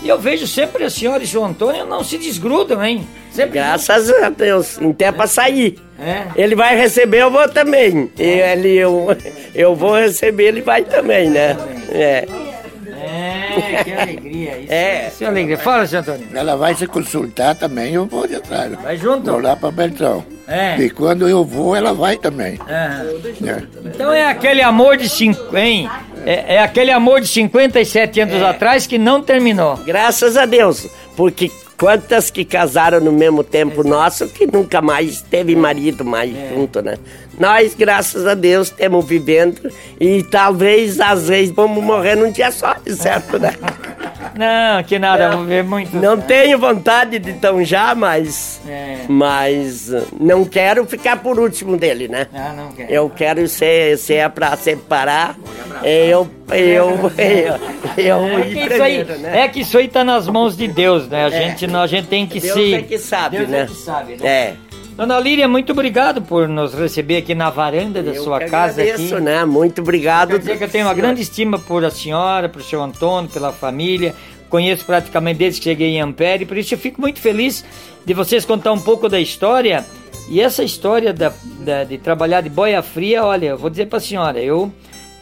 E 0.02 0.08
eu 0.08 0.18
vejo 0.18 0.46
sempre 0.46 0.84
a 0.84 0.90
senhora 0.90 1.22
e 1.22 1.26
o 1.26 1.28
João 1.28 1.46
Antônio 1.46 1.84
não 1.84 2.04
se 2.04 2.16
desgrudam, 2.16 2.82
hein? 2.84 3.06
Sempre 3.32 3.54
Graças 3.54 4.10
a 4.10 4.30
Deus. 4.30 4.80
Em 4.80 4.92
tempo 4.92 5.22
é. 5.22 5.26
sair. 5.26 5.78
É. 5.98 6.26
Ele 6.36 6.54
vai 6.54 6.76
receber, 6.76 7.22
eu 7.22 7.30
vou 7.30 7.48
também. 7.48 8.10
E 8.16 8.22
ele, 8.22 8.76
eu, 8.76 9.08
eu 9.54 9.74
vou 9.74 9.96
receber, 9.96 10.44
ele 10.44 10.62
vai 10.62 10.82
também, 10.82 11.28
né? 11.28 11.56
É. 11.90 12.26
É, 13.58 13.84
que 13.84 13.92
alegria. 13.92 14.58
Isso 14.58 14.72
é. 14.72 15.08
Isso 15.08 15.24
é 15.24 15.26
alegria. 15.26 15.58
Fala, 15.58 15.86
seu 15.86 16.00
Antônio. 16.00 16.26
Ela 16.34 16.56
vai 16.56 16.74
se 16.74 16.86
consultar 16.86 17.54
também, 17.54 17.94
eu 17.94 18.06
vou 18.06 18.26
de 18.26 18.36
atrás. 18.36 18.72
Vai 18.82 18.96
junto? 18.96 19.30
Vou 19.30 19.40
lá 19.40 19.56
para 19.56 19.70
Beltrão. 19.70 20.24
É. 20.46 20.80
E 20.80 20.90
quando 20.90 21.28
eu 21.28 21.44
vou, 21.44 21.76
ela 21.76 21.92
vai 21.92 22.16
também. 22.16 22.58
É. 22.66 23.50
É. 23.50 23.62
Então 23.84 24.12
é 24.12 24.26
aquele 24.26 24.62
amor 24.62 24.96
de 24.96 25.08
cinco, 25.08 25.56
hein? 25.56 25.88
É, 26.24 26.56
é, 26.56 26.62
aquele 26.62 26.90
amor 26.90 27.20
de 27.20 27.28
57 27.28 28.20
anos 28.20 28.34
é. 28.34 28.44
atrás 28.46 28.86
que 28.86 28.98
não 28.98 29.22
terminou. 29.22 29.76
Graças 29.78 30.36
a 30.36 30.46
Deus, 30.46 30.86
porque 31.16 31.50
quantas 31.78 32.30
que 32.30 32.44
casaram 32.44 33.00
no 33.00 33.12
mesmo 33.12 33.44
tempo 33.44 33.86
nosso 33.86 34.28
que 34.28 34.46
nunca 34.46 34.82
mais 34.82 35.22
teve 35.22 35.54
marido 35.54 36.04
mais 36.04 36.34
é. 36.34 36.50
junto, 36.54 36.82
né? 36.82 36.98
Nós, 37.38 37.74
graças 37.74 38.26
a 38.26 38.34
Deus, 38.34 38.68
estamos 38.68 39.04
vivendo 39.04 39.72
e 40.00 40.22
talvez 40.22 41.00
às 41.00 41.28
vezes 41.28 41.54
vamos 41.54 41.82
morrer 41.82 42.16
num 42.16 42.30
dia 42.30 42.50
só, 42.50 42.74
certo, 42.86 43.38
né? 43.38 43.54
Não, 44.38 44.84
que 44.84 45.00
nada, 45.00 45.32
vou 45.32 45.44
ver 45.44 45.64
muito. 45.64 45.96
Não 45.96 46.20
tenho 46.20 46.56
vontade 46.60 47.18
de 47.18 47.32
tão 47.34 47.64
já, 47.64 47.92
mas. 47.92 48.60
É. 48.68 48.98
Mas 49.08 49.90
não 50.18 50.44
quero 50.44 50.86
ficar 50.86 51.16
por 51.16 51.40
último 51.40 51.76
dele, 51.76 52.06
né? 52.06 52.28
Ah, 52.32 52.52
não 52.56 52.70
quero. 52.70 52.92
Eu 52.92 53.10
quero 53.10 53.48
ser, 53.48 53.98
se 53.98 54.14
é 54.14 54.28
pra 54.28 54.56
separar, 54.56 55.36
eu. 55.82 56.30
Eu. 56.50 57.10
Eu. 57.18 57.58
eu 57.96 58.38
é, 58.38 58.42
que 58.42 58.50
primeiro, 58.50 58.82
aí, 58.84 59.04
né? 59.04 59.40
é 59.40 59.48
que 59.48 59.60
isso 59.60 59.76
aí 59.76 59.88
tá 59.88 60.04
nas 60.04 60.28
mãos 60.28 60.56
de 60.56 60.68
Deus, 60.68 61.08
né? 61.08 61.24
A, 61.24 61.28
é. 61.28 61.30
gente, 61.30 61.76
a 61.76 61.86
gente 61.86 62.06
tem 62.06 62.26
que 62.26 62.38
Deus 62.38 62.54
se. 62.54 62.60
Deus 62.60 62.74
é 62.74 62.82
que 62.82 62.98
sabe, 62.98 63.38
Deus 63.38 63.48
né? 63.48 63.60
É 63.62 63.66
que 63.66 63.74
sabe, 63.74 64.16
né? 64.16 64.28
É. 64.28 64.67
Dona 64.98 65.20
Líria, 65.20 65.46
muito 65.46 65.70
obrigado 65.70 66.20
por 66.20 66.48
nos 66.48 66.74
receber 66.74 67.18
aqui 67.18 67.32
na 67.32 67.50
varanda 67.50 68.02
da 68.02 68.10
eu 68.10 68.24
sua 68.24 68.40
casa 68.40 68.82
agradeço, 68.82 69.14
aqui. 69.14 69.24
né? 69.24 69.44
Muito 69.44 69.80
obrigado. 69.80 70.30
Quer 70.30 70.38
dizer 70.40 70.58
que 70.58 70.64
eu 70.64 70.68
tenho 70.68 70.86
uma 70.86 70.92
grande 70.92 71.22
estima 71.22 71.56
por 71.56 71.84
a 71.84 71.90
senhora, 71.90 72.48
por 72.48 72.60
seu 72.64 72.82
Antônio, 72.82 73.30
pela 73.30 73.52
família. 73.52 74.12
Conheço 74.48 74.84
praticamente 74.84 75.38
desde 75.38 75.60
que 75.60 75.64
cheguei 75.70 75.90
em 75.90 76.00
Ampere, 76.00 76.44
por 76.44 76.56
isso 76.56 76.74
eu 76.74 76.78
fico 76.78 77.00
muito 77.00 77.20
feliz 77.20 77.64
de 78.04 78.12
vocês 78.12 78.44
contar 78.44 78.72
um 78.72 78.80
pouco 78.80 79.08
da 79.08 79.20
história 79.20 79.86
E 80.28 80.40
essa 80.40 80.64
história 80.64 81.14
da, 81.14 81.32
da, 81.60 81.84
de 81.84 81.96
trabalhar 81.98 82.40
de 82.40 82.50
boia 82.50 82.82
fria, 82.82 83.24
olha, 83.24 83.46
eu 83.50 83.56
vou 83.56 83.70
dizer 83.70 83.86
para 83.86 83.98
a 83.98 84.00
senhora, 84.00 84.40
eu, 84.40 84.72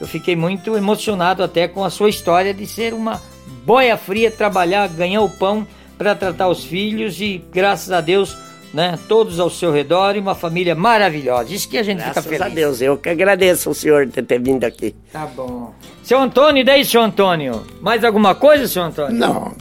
eu 0.01 0.07
fiquei 0.07 0.35
muito 0.35 0.75
emocionado 0.75 1.43
até 1.43 1.69
com 1.69 1.85
a 1.85 1.91
sua 1.91 2.09
história 2.09 2.55
de 2.55 2.67
ser 2.67 2.95
uma 2.95 3.21
boia 3.63 3.99
fria, 3.99 4.31
trabalhar, 4.31 4.89
ganhar 4.89 5.21
o 5.21 5.29
pão 5.29 5.67
para 5.99 6.15
tratar 6.15 6.49
os 6.49 6.65
filhos 6.65 7.21
e 7.21 7.45
graças 7.53 7.93
a 7.93 8.01
Deus, 8.01 8.35
né, 8.73 8.99
todos 9.09 9.41
ao 9.41 9.49
seu 9.49 9.73
redor 9.73 10.17
e 10.17 10.19
uma 10.19 10.35
família 10.35 10.75
maravilhosa. 10.75 11.53
Isso 11.53 11.69
que 11.69 11.79
a 11.79 11.83
gente 11.83 11.99
graças 11.99 12.15
fica 12.15 12.23
feliz. 12.23 12.39
Graças 12.39 12.53
a 12.53 12.55
Deus, 12.55 12.81
eu 12.81 12.97
que 12.97 13.09
agradeço 13.09 13.71
o 13.71 13.75
senhor 13.75 14.07
de 14.07 14.23
ter 14.23 14.41
vindo 14.41 14.65
aqui. 14.65 14.95
Tá 15.13 15.27
bom. 15.27 15.75
Seu 16.03 16.19
Antônio, 16.19 16.61
e 16.61 16.65
daí, 16.65 16.85
seu 16.85 17.03
Antônio? 17.03 17.67
Mais 17.81 18.05
alguma 18.05 18.35
coisa, 18.35 18.69
seu 18.69 18.83
Antônio? 18.83 19.19
Não. 19.19 19.55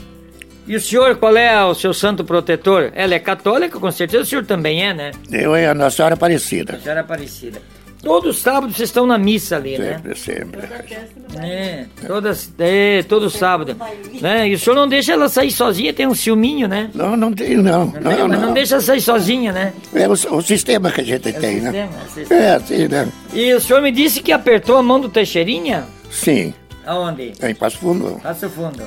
E 0.67 0.75
o 0.75 0.81
senhor, 0.81 1.15
qual 1.17 1.37
é 1.37 1.63
o 1.63 1.75
seu 1.75 1.93
santo 1.93 2.23
protetor? 2.23 2.91
Ela 2.95 3.13
é 3.13 3.19
católica, 3.19 3.79
com 3.79 3.91
certeza 3.91 4.23
o 4.23 4.25
senhor 4.25 4.45
também 4.45 4.83
é, 4.83 4.93
né? 4.93 5.11
Eu 5.31 5.55
e 5.55 5.65
a 5.65 5.75
Nossa 5.75 5.97
Senhora 5.97 6.15
Aparecida. 6.15 6.75
A 6.75 6.79
Senhora 6.79 7.01
Aparecida. 7.01 7.61
Todos 8.05 8.35
os 8.35 8.41
sábados 8.43 8.77
vocês 8.77 8.89
estão 8.89 9.07
na 9.07 9.17
missa 9.17 9.55
ali, 9.55 9.77
sempre, 9.77 9.83
né? 9.83 10.15
Sempre, 10.15 10.15
sempre. 10.15 10.59
É, 11.43 11.85
todas, 12.05 12.53
é, 12.59 13.01
todo 13.01 13.31
sábado. 13.31 13.75
Né? 14.21 14.49
E 14.49 14.53
o 14.53 14.59
senhor 14.59 14.75
não 14.75 14.87
deixa 14.87 15.13
ela 15.13 15.27
sair 15.27 15.49
sozinha, 15.49 15.91
tem 15.91 16.05
um 16.05 16.13
ciúminho, 16.13 16.67
né? 16.67 16.91
Não, 16.93 17.17
não 17.17 17.33
tenho, 17.33 17.63
não. 17.63 17.87
Não, 17.87 18.01
não, 18.01 18.27
não. 18.27 18.41
não 18.41 18.53
deixa 18.53 18.79
sair 18.79 19.01
sozinha, 19.01 19.51
né? 19.51 19.73
É 19.91 20.07
o, 20.07 20.11
o 20.11 20.41
sistema 20.43 20.91
que 20.91 21.01
a 21.01 21.03
gente 21.03 21.29
é 21.29 21.31
tem, 21.31 21.53
sistema, 21.55 21.71
né? 21.71 21.89
É, 21.89 22.09
sistema. 22.13 22.41
é, 22.41 22.55
assim, 22.55 22.87
né? 22.87 23.07
E 23.33 23.53
o 23.55 23.59
senhor 23.59 23.81
me 23.81 23.91
disse 23.91 24.21
que 24.21 24.31
apertou 24.31 24.77
a 24.77 24.83
mão 24.83 24.99
do 25.01 25.09
Teixeirinha? 25.09 25.85
Sim. 26.11 26.53
Aonde? 26.85 27.33
Em 27.41 27.55
Passo 27.55 27.79
Fundo. 27.79 28.19
Passo 28.21 28.47
Fundo. 28.51 28.83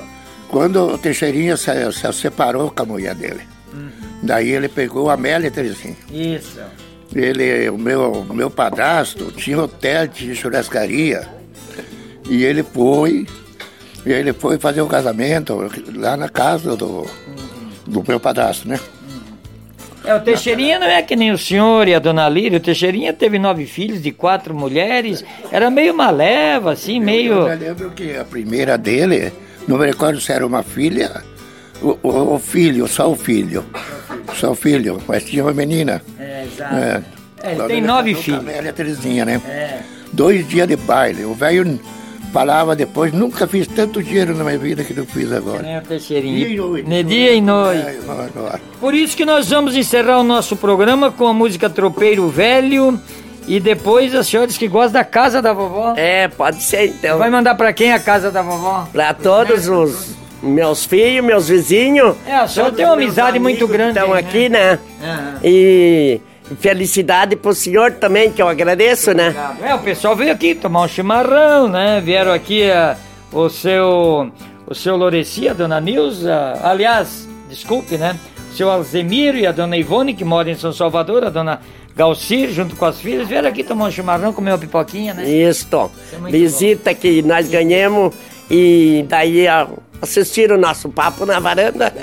Quando 0.47 0.93
o 0.93 0.97
Teixeirinha 0.97 1.57
se, 1.57 1.69
se 1.91 2.13
separou 2.13 2.71
com 2.71 2.83
a 2.83 2.85
mulher 2.85 3.15
dele. 3.15 3.41
Uhum. 3.73 3.91
Daí 4.23 4.49
ele 4.49 4.69
pegou 4.69 5.09
a 5.09 5.15
Amélia 5.15 5.51
Terezinha. 5.51 5.97
Isso. 6.09 6.61
Ele, 7.15 7.69
o 7.69 7.77
meu, 7.77 8.25
meu 8.31 8.49
padrasto 8.49 9.31
tinha 9.31 9.59
hotel 9.59 10.07
de 10.07 10.35
churrascaria. 10.35 11.27
E 12.29 12.43
ele 12.43 12.61
foi, 12.61 13.25
ele 14.05 14.31
foi 14.33 14.59
fazer 14.59 14.81
o 14.81 14.87
casamento 14.87 15.69
lá 15.95 16.15
na 16.15 16.29
casa 16.29 16.75
do, 16.75 17.07
do 17.87 18.03
meu 18.07 18.19
padrasto, 18.19 18.67
né? 18.67 18.79
É, 20.05 20.15
o 20.15 20.21
Teixeirinha 20.21 20.79
não 20.79 20.87
é 20.87 21.01
que 21.01 21.15
nem 21.15 21.31
o 21.31 21.37
senhor 21.37 21.87
e 21.87 21.93
a 21.93 21.99
dona 21.99 22.29
Líria. 22.29 22.57
O 22.57 22.61
Teixeirinha 22.61 23.11
teve 23.11 23.37
nove 23.37 23.65
filhos 23.65 24.01
de 24.01 24.11
quatro 24.11 24.55
mulheres. 24.55 25.25
Era 25.51 25.69
meio 25.69 25.93
uma 25.93 26.09
leva, 26.09 26.71
assim, 26.71 26.99
meio. 26.99 27.33
Eu, 27.33 27.47
eu 27.47 27.59
lembro 27.59 27.91
que 27.91 28.15
a 28.15 28.23
primeira 28.23 28.77
dele, 28.77 29.33
não 29.67 29.77
me 29.77 29.85
recordo 29.85 30.21
se 30.21 30.31
era 30.31 30.45
uma 30.45 30.63
filha, 30.63 31.21
o, 31.81 31.97
o, 32.03 32.35
o 32.35 32.39
filho, 32.39 32.87
só 32.87 33.09
o 33.09 33.15
filho. 33.15 33.65
Só 34.35 34.51
o 34.51 34.55
filho, 34.55 35.01
mas 35.07 35.23
tinha 35.23 35.43
uma 35.43 35.53
menina. 35.53 36.01
É, 36.17 36.45
exato. 36.45 36.75
É, 36.75 37.03
é 37.43 37.51
ele 37.51 37.63
tem 37.63 37.81
nove 37.81 38.15
filhos. 38.15 38.39
A 38.39 38.41
Amélia 38.43 38.73
Terezinha, 38.73 39.25
né? 39.25 39.41
É. 39.45 39.79
Dois 40.11 40.47
dias 40.47 40.67
de 40.67 40.75
baile. 40.75 41.25
O 41.25 41.33
velho 41.33 41.79
falava 42.31 42.75
depois, 42.75 43.11
nunca 43.11 43.47
fiz 43.47 43.67
tanto 43.67 44.03
dinheiro 44.03 44.35
na 44.35 44.43
minha 44.43 44.57
vida 44.57 44.83
que 44.83 44.95
eu 44.95 45.05
fiz 45.05 45.31
agora. 45.31 45.65
É, 45.65 45.81
Teixeirinha. 45.81 46.45
Dia 46.45 46.49
e 46.49 46.57
noite. 46.57 47.03
Dia 47.03 47.33
e 47.33 47.41
noite. 47.41 47.87
É, 47.87 48.59
Por 48.79 48.93
isso 48.93 49.17
que 49.17 49.25
nós 49.25 49.49
vamos 49.49 49.75
encerrar 49.75 50.19
o 50.19 50.23
nosso 50.23 50.55
programa 50.55 51.11
com 51.11 51.27
a 51.27 51.33
música 51.33 51.69
Tropeiro 51.69 52.27
Velho. 52.29 52.99
E 53.47 53.59
depois 53.59 54.13
a 54.13 54.23
senhora 54.23 54.45
diz 54.45 54.59
que 54.59 54.67
gosta 54.67 54.91
da 54.91 55.03
casa 55.03 55.41
da 55.41 55.53
vovó. 55.53 55.95
É, 55.97 56.27
pode 56.27 56.61
ser 56.61 56.85
então. 56.85 57.17
Vai 57.17 57.31
mandar 57.31 57.55
pra 57.55 57.73
quem 57.73 57.91
a 57.91 57.99
casa 57.99 58.29
da 58.29 58.43
vovó? 58.43 58.87
Pra 58.91 59.11
todos 59.11 59.67
os 59.67 60.15
meus 60.41 60.85
filhos, 60.85 61.25
meus 61.25 61.49
vizinhos. 61.49 62.15
É, 62.25 62.35
a 62.35 62.47
senhora 62.47 62.71
tem 62.71 62.85
uma 62.85 62.93
amizade 62.93 63.39
muito 63.39 63.67
grande. 63.67 63.99
Estão 63.99 64.13
aqui, 64.13 64.49
né? 64.49 64.79
Uhum. 65.01 65.39
E 65.43 66.21
felicidade 66.59 67.35
pro 67.35 67.53
senhor 67.53 67.93
também, 67.93 68.31
que 68.31 68.41
eu 68.41 68.47
agradeço, 68.47 69.13
né? 69.13 69.35
É, 69.61 69.73
o 69.75 69.79
pessoal 69.79 70.15
veio 70.15 70.31
aqui 70.31 70.55
tomar 70.55 70.81
um 70.81 70.87
chimarrão, 70.87 71.67
né? 71.67 72.01
Vieram 72.03 72.33
aqui 72.33 72.63
uh, 72.69 73.37
o 73.37 73.49
seu 73.49 74.31
o 74.65 74.75
seu 74.75 74.95
Loreci, 74.95 75.49
a 75.49 75.53
dona 75.53 75.81
Nilza, 75.81 76.59
aliás, 76.63 77.27
desculpe, 77.49 77.97
né? 77.97 78.15
O 78.51 78.55
seu 78.55 78.69
Alzemiro 78.69 79.37
e 79.37 79.47
a 79.47 79.51
dona 79.51 79.75
Ivone, 79.77 80.13
que 80.13 80.23
mora 80.23 80.49
em 80.49 80.55
São 80.55 80.71
Salvador, 80.71 81.23
a 81.23 81.29
dona 81.29 81.59
Galcir, 81.95 82.51
junto 82.51 82.75
com 82.75 82.85
as 82.85 83.01
filhas, 83.01 83.27
vieram 83.27 83.49
aqui 83.49 83.63
tomar 83.63 83.85
um 83.85 83.91
chimarrão, 83.91 84.31
comer 84.31 84.51
uma 84.51 84.57
pipoquinha, 84.57 85.13
né? 85.13 85.27
Isso, 85.27 85.67
é 86.13 86.31
visita 86.31 86.93
bom. 86.93 86.99
que 86.99 87.21
nós 87.23 87.49
ganhamos 87.49 88.13
e 88.49 89.05
daí 89.07 89.45
assistiram 90.01 90.55
o 90.55 90.59
nosso 90.59 90.89
papo 90.89 91.25
na 91.25 91.39
varanda. 91.39 91.93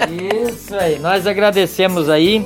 Isso 0.50 0.74
aí, 0.74 0.98
nós 0.98 1.26
agradecemos 1.26 2.08
aí. 2.08 2.44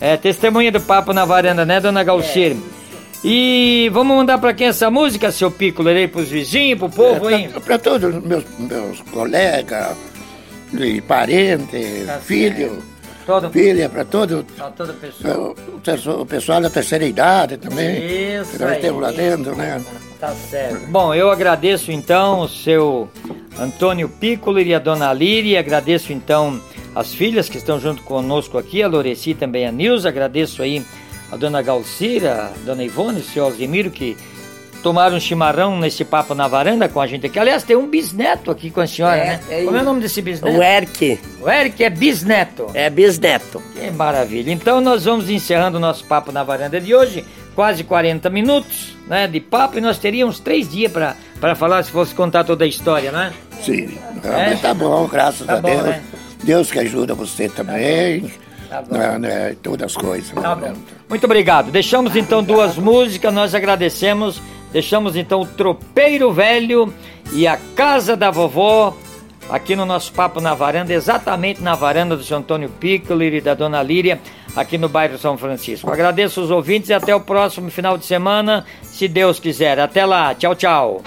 É, 0.00 0.16
testemunha 0.16 0.72
do 0.72 0.80
papo 0.80 1.12
na 1.12 1.24
varanda, 1.24 1.64
né, 1.64 1.80
dona 1.80 2.02
Galcir? 2.02 2.52
É. 2.52 2.82
E 3.24 3.88
vamos 3.92 4.16
mandar 4.16 4.38
para 4.38 4.52
quem 4.52 4.66
essa 4.66 4.90
música, 4.90 5.30
seu 5.30 5.48
Piccolo? 5.50 5.88
Aí 5.88 6.08
pros 6.08 6.28
vizinhos, 6.28 6.78
pro 6.78 6.90
povo, 6.90 7.30
é, 7.30 7.34
hein? 7.34 7.50
Para 7.64 7.78
todos 7.78 8.12
os 8.12 8.22
meus, 8.24 8.44
meus 8.58 9.00
colegas, 9.12 9.96
e 10.72 11.00
parentes, 11.00 12.06
tá 12.06 12.18
filhos. 12.18 12.82
Todo... 13.24 13.50
Filha, 13.50 13.88
para 13.88 14.04
todo, 14.04 14.44
toda 14.76 14.92
pessoa. 14.94 15.54
O, 15.54 16.22
o, 16.22 16.26
pessoal 16.26 16.60
da 16.60 16.68
terceira 16.68 17.04
idade 17.04 17.56
também. 17.56 18.40
Isso. 18.40 18.56
Que 18.56 18.64
nós 18.64 18.78
temos 18.78 19.00
lá 19.00 19.12
dentro, 19.12 19.54
né? 19.54 19.80
Tá 20.18 20.30
certo. 20.32 20.90
Bom, 20.90 21.14
eu 21.14 21.30
agradeço 21.30 21.92
então 21.92 22.40
o 22.40 22.48
seu 22.48 23.08
Antônio 23.58 24.08
Piccolo 24.08 24.60
e 24.60 24.74
a 24.74 24.78
dona 24.78 25.12
Líria. 25.12 25.60
Agradeço 25.60 26.12
então 26.12 26.60
as 26.94 27.14
filhas 27.14 27.48
que 27.48 27.58
estão 27.58 27.80
junto 27.80 28.02
conosco 28.02 28.58
aqui, 28.58 28.82
a 28.82 28.88
Loreci 28.88 29.34
também 29.34 29.66
a 29.66 29.72
Nilza. 29.72 30.08
Agradeço 30.08 30.62
aí 30.62 30.84
a 31.30 31.36
dona 31.36 31.62
Galcira, 31.62 32.52
a 32.54 32.64
dona 32.64 32.84
Ivone, 32.84 33.20
o 33.20 33.24
senhor 33.24 33.46
Alzimiro, 33.46 33.90
que 33.90 34.16
tomaram 34.82 35.16
um 35.16 35.20
chimarrão 35.20 35.78
nesse 35.78 36.04
papo 36.04 36.34
na 36.34 36.48
varanda 36.48 36.88
com 36.88 37.00
a 37.00 37.06
gente 37.06 37.26
aqui. 37.26 37.38
Aliás, 37.38 37.62
tem 37.62 37.76
um 37.76 37.86
bisneto 37.86 38.50
aqui 38.50 38.70
com 38.70 38.80
a 38.80 38.86
senhora, 38.86 39.16
é, 39.16 39.24
né? 39.24 39.40
É 39.48 39.64
Como 39.64 39.76
é 39.76 39.80
o 39.80 39.84
nome 39.84 40.00
desse 40.00 40.20
bisneto? 40.20 40.58
O 40.58 40.62
Eric. 40.62 41.20
O 41.40 41.48
Eric 41.48 41.82
é 41.84 41.88
bisneto. 41.88 42.66
É 42.74 42.90
bisneto. 42.90 43.62
Que 43.74 43.90
maravilha. 43.90 44.50
Então 44.50 44.80
nós 44.80 45.04
vamos 45.04 45.30
encerrando 45.30 45.78
o 45.78 45.80
nosso 45.80 46.04
papo 46.04 46.32
na 46.32 46.42
varanda 46.42 46.80
de 46.80 46.94
hoje. 46.94 47.24
Quase 47.54 47.84
40 47.84 48.30
minutos 48.30 48.96
né, 49.06 49.26
de 49.26 49.40
papo 49.40 49.78
e 49.78 49.80
nós 49.80 49.98
teríamos 49.98 50.40
três 50.40 50.70
dias 50.70 50.90
para 50.90 51.54
falar 51.54 51.82
se 51.82 51.90
fosse 51.90 52.14
contar 52.14 52.44
toda 52.44 52.64
a 52.64 52.68
história, 52.68 53.12
né? 53.12 53.32
Sim, 53.60 53.98
é? 54.24 54.56
tá 54.56 54.72
bom, 54.72 55.06
graças 55.06 55.46
tá 55.46 55.54
a 55.54 55.60
bom, 55.60 55.68
Deus. 55.68 55.82
Né? 55.82 56.02
Deus 56.42 56.70
que 56.70 56.78
ajuda 56.78 57.14
você 57.14 57.48
também. 57.48 58.32
Tá 58.68 58.82
bom. 58.82 58.96
Né, 58.96 59.18
né, 59.18 59.56
todas 59.62 59.94
as 59.94 59.96
coisas. 59.96 60.30
Tá 60.30 60.54
bom. 60.54 60.72
Muito 61.08 61.24
obrigado. 61.24 61.70
Deixamos 61.70 62.16
então 62.16 62.42
duas 62.42 62.76
músicas, 62.76 63.32
nós 63.32 63.54
agradecemos. 63.54 64.40
Deixamos 64.72 65.14
então 65.16 65.42
o 65.42 65.46
Tropeiro 65.46 66.32
Velho 66.32 66.92
e 67.32 67.46
a 67.46 67.58
Casa 67.76 68.16
da 68.16 68.30
Vovó 68.30 68.96
aqui 69.50 69.76
no 69.76 69.84
nosso 69.84 70.12
Papo 70.12 70.40
na 70.40 70.54
Varanda, 70.54 70.92
exatamente 70.92 71.62
na 71.62 71.74
varanda 71.74 72.16
do 72.16 72.24
seu 72.24 72.38
Antônio 72.38 72.68
Piccolo 72.68 73.22
e 73.22 73.40
da 73.40 73.54
Dona 73.54 73.82
Líria, 73.82 74.20
aqui 74.56 74.78
no 74.78 74.88
bairro 74.88 75.18
São 75.18 75.36
Francisco. 75.36 75.90
Agradeço 75.90 76.42
os 76.42 76.50
ouvintes 76.50 76.90
e 76.90 76.94
até 76.94 77.14
o 77.14 77.20
próximo 77.20 77.70
final 77.70 77.96
de 77.96 78.06
semana, 78.06 78.64
se 78.82 79.08
Deus 79.08 79.38
quiser. 79.38 79.78
Até 79.78 80.04
lá. 80.04 80.34
Tchau, 80.34 80.54
tchau. 80.54 81.02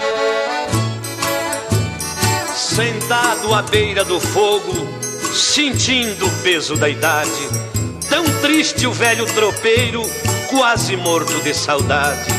Sentado 2.54 3.54
à 3.54 3.62
beira 3.62 4.04
do 4.04 4.20
fogo 4.20 5.06
sentindo 5.36 6.26
o 6.26 6.32
peso 6.44 6.78
da 6.78 6.88
idade. 6.88 7.30
Tão 8.10 8.24
triste 8.42 8.88
o 8.88 8.92
velho 8.92 9.26
tropeiro, 9.26 10.02
quase 10.50 10.96
morto 10.96 11.44
de 11.44 11.54
saudade. 11.54 12.32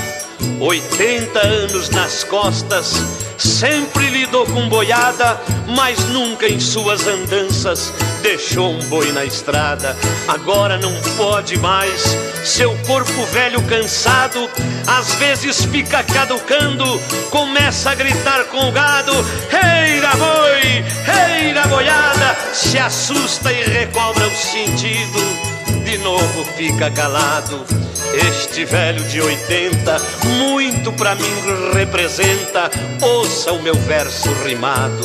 Oitenta 0.60 1.40
anos 1.40 1.90
nas 1.90 2.24
costas, 2.24 2.94
sempre 3.36 4.08
lidou 4.08 4.46
com 4.46 4.68
boiada, 4.68 5.38
mas 5.76 6.08
nunca 6.08 6.48
em 6.48 6.58
suas 6.58 7.06
andanças 7.06 7.92
deixou 8.26 8.72
um 8.72 8.78
boi 8.88 9.12
na 9.12 9.24
estrada. 9.24 9.96
Agora 10.26 10.76
não 10.78 10.92
pode 11.16 11.56
mais, 11.58 12.02
seu 12.44 12.76
corpo 12.78 13.24
velho 13.26 13.62
cansado, 13.62 14.50
às 14.84 15.14
vezes 15.14 15.64
fica 15.66 16.02
caducando, 16.02 16.84
começa 17.30 17.90
a 17.90 17.94
gritar 17.94 18.44
com 18.46 18.68
o 18.68 18.72
gado: 18.72 19.12
Reira 19.48 20.10
boi, 20.16 20.84
reira 21.04 21.68
boiada, 21.68 22.36
se 22.52 22.76
assusta 22.76 23.52
e 23.52 23.62
recobra 23.62 24.26
o 24.26 24.34
sentido. 24.34 25.84
De 25.84 25.96
novo 25.98 26.44
fica 26.56 26.90
calado. 26.90 27.64
Este 28.12 28.64
velho 28.64 29.04
de 29.04 29.20
80, 29.20 29.98
muito 30.24 30.92
pra 30.92 31.14
mim 31.14 31.32
representa. 31.74 32.70
Ouça 33.00 33.52
o 33.52 33.62
meu 33.62 33.74
verso 33.74 34.32
rimado. 34.44 35.04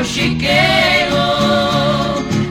o 0.00 0.04
chiqueiro 0.04 1.16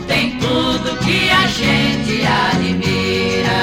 tem 0.06 0.38
tudo 0.38 0.98
que 1.00 1.30
a 1.30 1.48
gente 1.48 2.26
admira. 2.26 3.62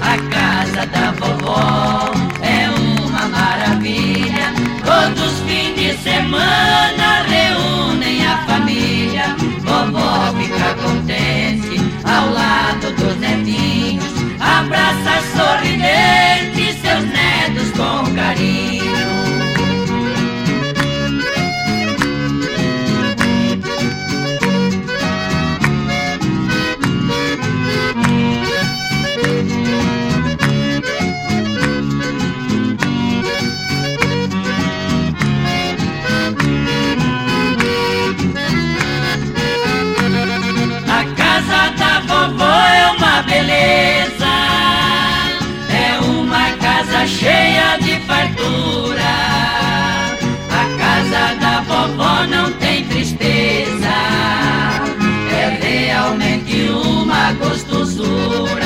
A 0.00 0.16
casa 0.30 0.86
da 0.86 1.10
vovó 1.12 2.12
é 2.42 2.68
uma 2.80 3.28
maravilha. 3.28 4.52
Todos 4.84 5.32
os 5.32 5.40
fins 5.40 5.74
de 5.74 5.96
semana 5.98 7.24
reúnem 7.26 8.24
a 8.24 8.38
família. 8.46 9.34
Vovó 9.60 10.32
fica 10.38 10.74
contente. 10.74 11.33
vovó 42.14 42.54
é 42.68 42.90
uma 42.96 43.22
beleza, 43.22 44.34
é 45.68 45.98
uma 46.00 46.52
casa 46.52 47.06
cheia 47.06 47.76
de 47.78 47.98
fartura. 48.06 49.14
A 50.50 50.64
casa 50.78 51.34
da 51.40 51.60
vovó 51.62 52.24
não 52.26 52.52
tem 52.52 52.84
tristeza, 52.84 53.96
é 55.32 55.58
realmente 55.60 56.68
uma 56.70 57.32
gostosura. 57.32 58.63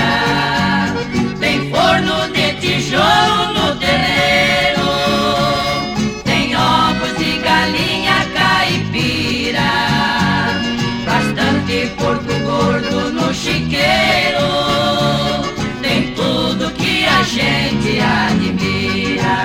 gente 17.28 18.00
admira. 18.00 19.36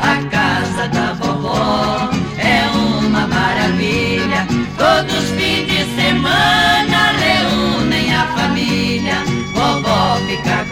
A 0.00 0.16
casa 0.30 0.88
da 0.88 1.12
vovó 1.14 2.10
é 2.38 2.68
uma 2.76 3.26
maravilha. 3.26 4.46
Todos 4.78 5.30
fim 5.30 5.66
de 5.66 5.84
semana 5.96 7.12
reúnem 7.18 8.14
a 8.14 8.26
família. 8.28 9.24
Vovó 9.52 10.16
fica 10.26 10.64
com 10.70 10.71